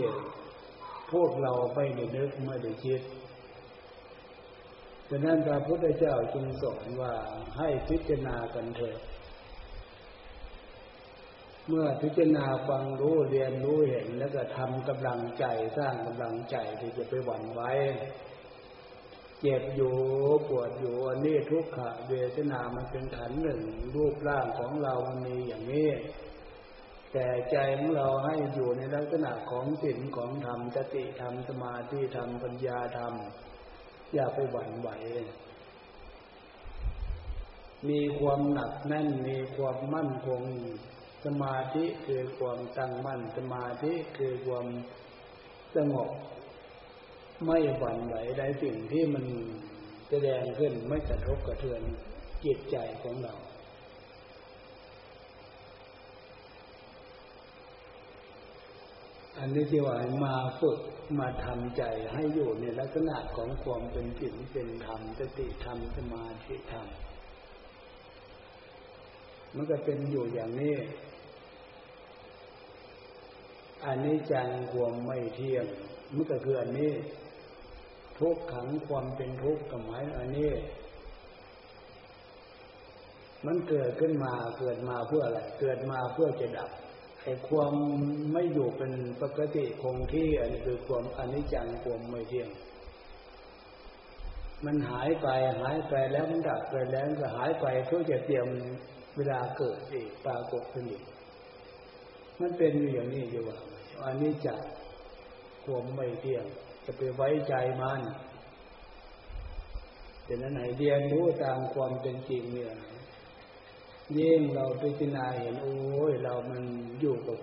[1.11, 3.01] พวกเราไม่ได้นึกไม่ได้คิด
[5.09, 7.13] ดังนั้นพระพุทธเจ้าจึงสอนว่า
[7.57, 8.99] ให้พิจารณากันเถิด
[11.67, 15.45] เมื่อพิจารณาฟังรู้เรียนรู้เห็นแล้วก็ทำกำลังใจ
[15.77, 17.71] สร้างกำลังใจที่จะไปหวั่นไว้
[19.41, 19.95] เจ็บอยู่
[20.49, 23.61] ปวดอยู่อันนี้ทุกขะเวทนามันเป็นขันหนึ่ง
[23.95, 25.89] รูปร่างของเรามันมีอย่างนี้
[27.13, 33.13] แต่ใจของเราให้อยู่ในลักษณะของศีลของธรรมสติธรรมสมาธิธรรมปัญญาธรรม
[34.13, 34.89] อย่าไปหวั่นไหว
[37.89, 40.41] มีความหนักแน่นมีความมั่นคง
[41.25, 44.65] สมาธิคือความตั้งมั่นสมาธิคือความ
[45.75, 46.09] สงบ
[47.43, 49.25] ไม่หวั่นไหวใดสิ่งที่มัน
[50.09, 51.81] แสดงขึ้นไม่กระทบกระเทือน
[52.45, 53.36] จิตใจของเรา
[59.39, 60.79] อันนี้ที่ว่ามาฝึก
[61.19, 61.83] มาทำใจ
[62.13, 66.88] ให้อยู่ในลักษณะของความเป็นจิตเป็นธรรมสติธรรมสมาธิธรรม
[69.55, 70.75] มันก็เป็นอยู่อย่างนี้
[73.86, 75.65] อันนี้จังความไม่เที่ยง
[76.14, 76.91] มันก็คืออันนี้
[78.20, 80.51] ทุกขังความเป็นทุกข์กับหมายอันนี้
[83.45, 86.70] มันเกิดขึ้นมาเกิดมาเพื่ออะไร เกิดมาเพื่อจะดับ
[87.24, 87.74] ไอ้ความ
[88.34, 92.49] ไม่อยู่เป็นปกติคงที่อันนี้คือความอนิจจังความไม่เที่ยง
[94.66, 95.28] มันหายไป
[95.62, 98.47] หายไปแล้วมันดับไปแล้วก็หายไปเพื่อจะเตรียม
[99.18, 101.03] เวลาเกิดอีกปรากฏขึ้นอีก
[102.39, 103.58] มันเป็นอยู่อย่างนี้อยู่ว่า
[104.06, 104.53] อันนี้จะ
[105.66, 106.45] ความไม่เที่ยง
[106.86, 108.01] จะไปไว้ใจมัน
[110.24, 112.74] แต่นั้นไหนเรียนรู้ตามความเป็นจริงเนี่ย
[114.18, 116.63] ยิ่งเราพิจารณาเห็นโอ้ยเรามัน
[116.99, 117.38] อยู่กับ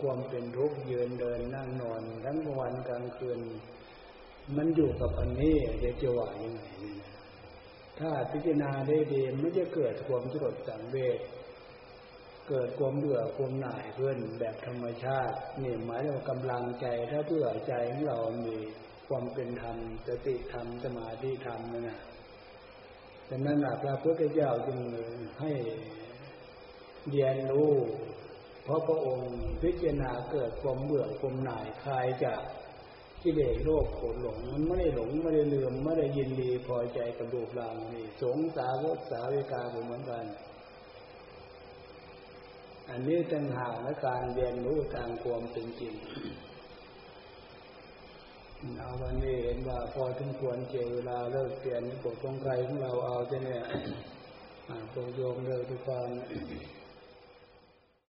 [0.00, 3.40] ความเป็นทุกข์ยืนเดินนั่งนอนทั้งวันกลางคืน
[4.56, 6.62] มันอยู่กับอันนี้จะจะว่ายังไง
[7.98, 11.18] ถ้าพิจารณาได้ดีมันจะเกิดความสลดสังเวช
[12.48, 18.56] เกิดความเบื่อความหน่ายขึ้นแบบธรรมชาตินี่หมายถึงกำลังใจถ้าเบื่อใจของเรามี
[19.08, 19.76] ความเป็นธรรม
[20.06, 22.00] สติธรรมสมาธิธรรมนั่นแหละ
[23.30, 24.80] ดังนั้นพระพุทธเจ้าจึง
[25.40, 25.52] ให้
[27.08, 27.72] เรียนรู้
[28.64, 29.32] เพราะพระองค์
[29.62, 32.42] พิจารณาเกิดความเบื่อความหน่ายคลายจาก
[33.22, 40.24] กิเลสโลภโกรธหลงมันไม่ได้หลงไม่ได้ลืมไม่ได้ยินดีพอใจกับรูปร่างนี่สงสาวกสาวิกาเหมือนกัน
[42.90, 45.94] อันนี้ต่างหากและการเรียนรู้ตามความเป็นจริง
[48.78, 53.48] เอาวันนี้เห็นว่าพอถึงควรเจเวลาเลิกเปลี่ยนปกฎของใครของเราเอาใช่ไหม
[54.92, 56.10] พวกโยมเลิกทุกคน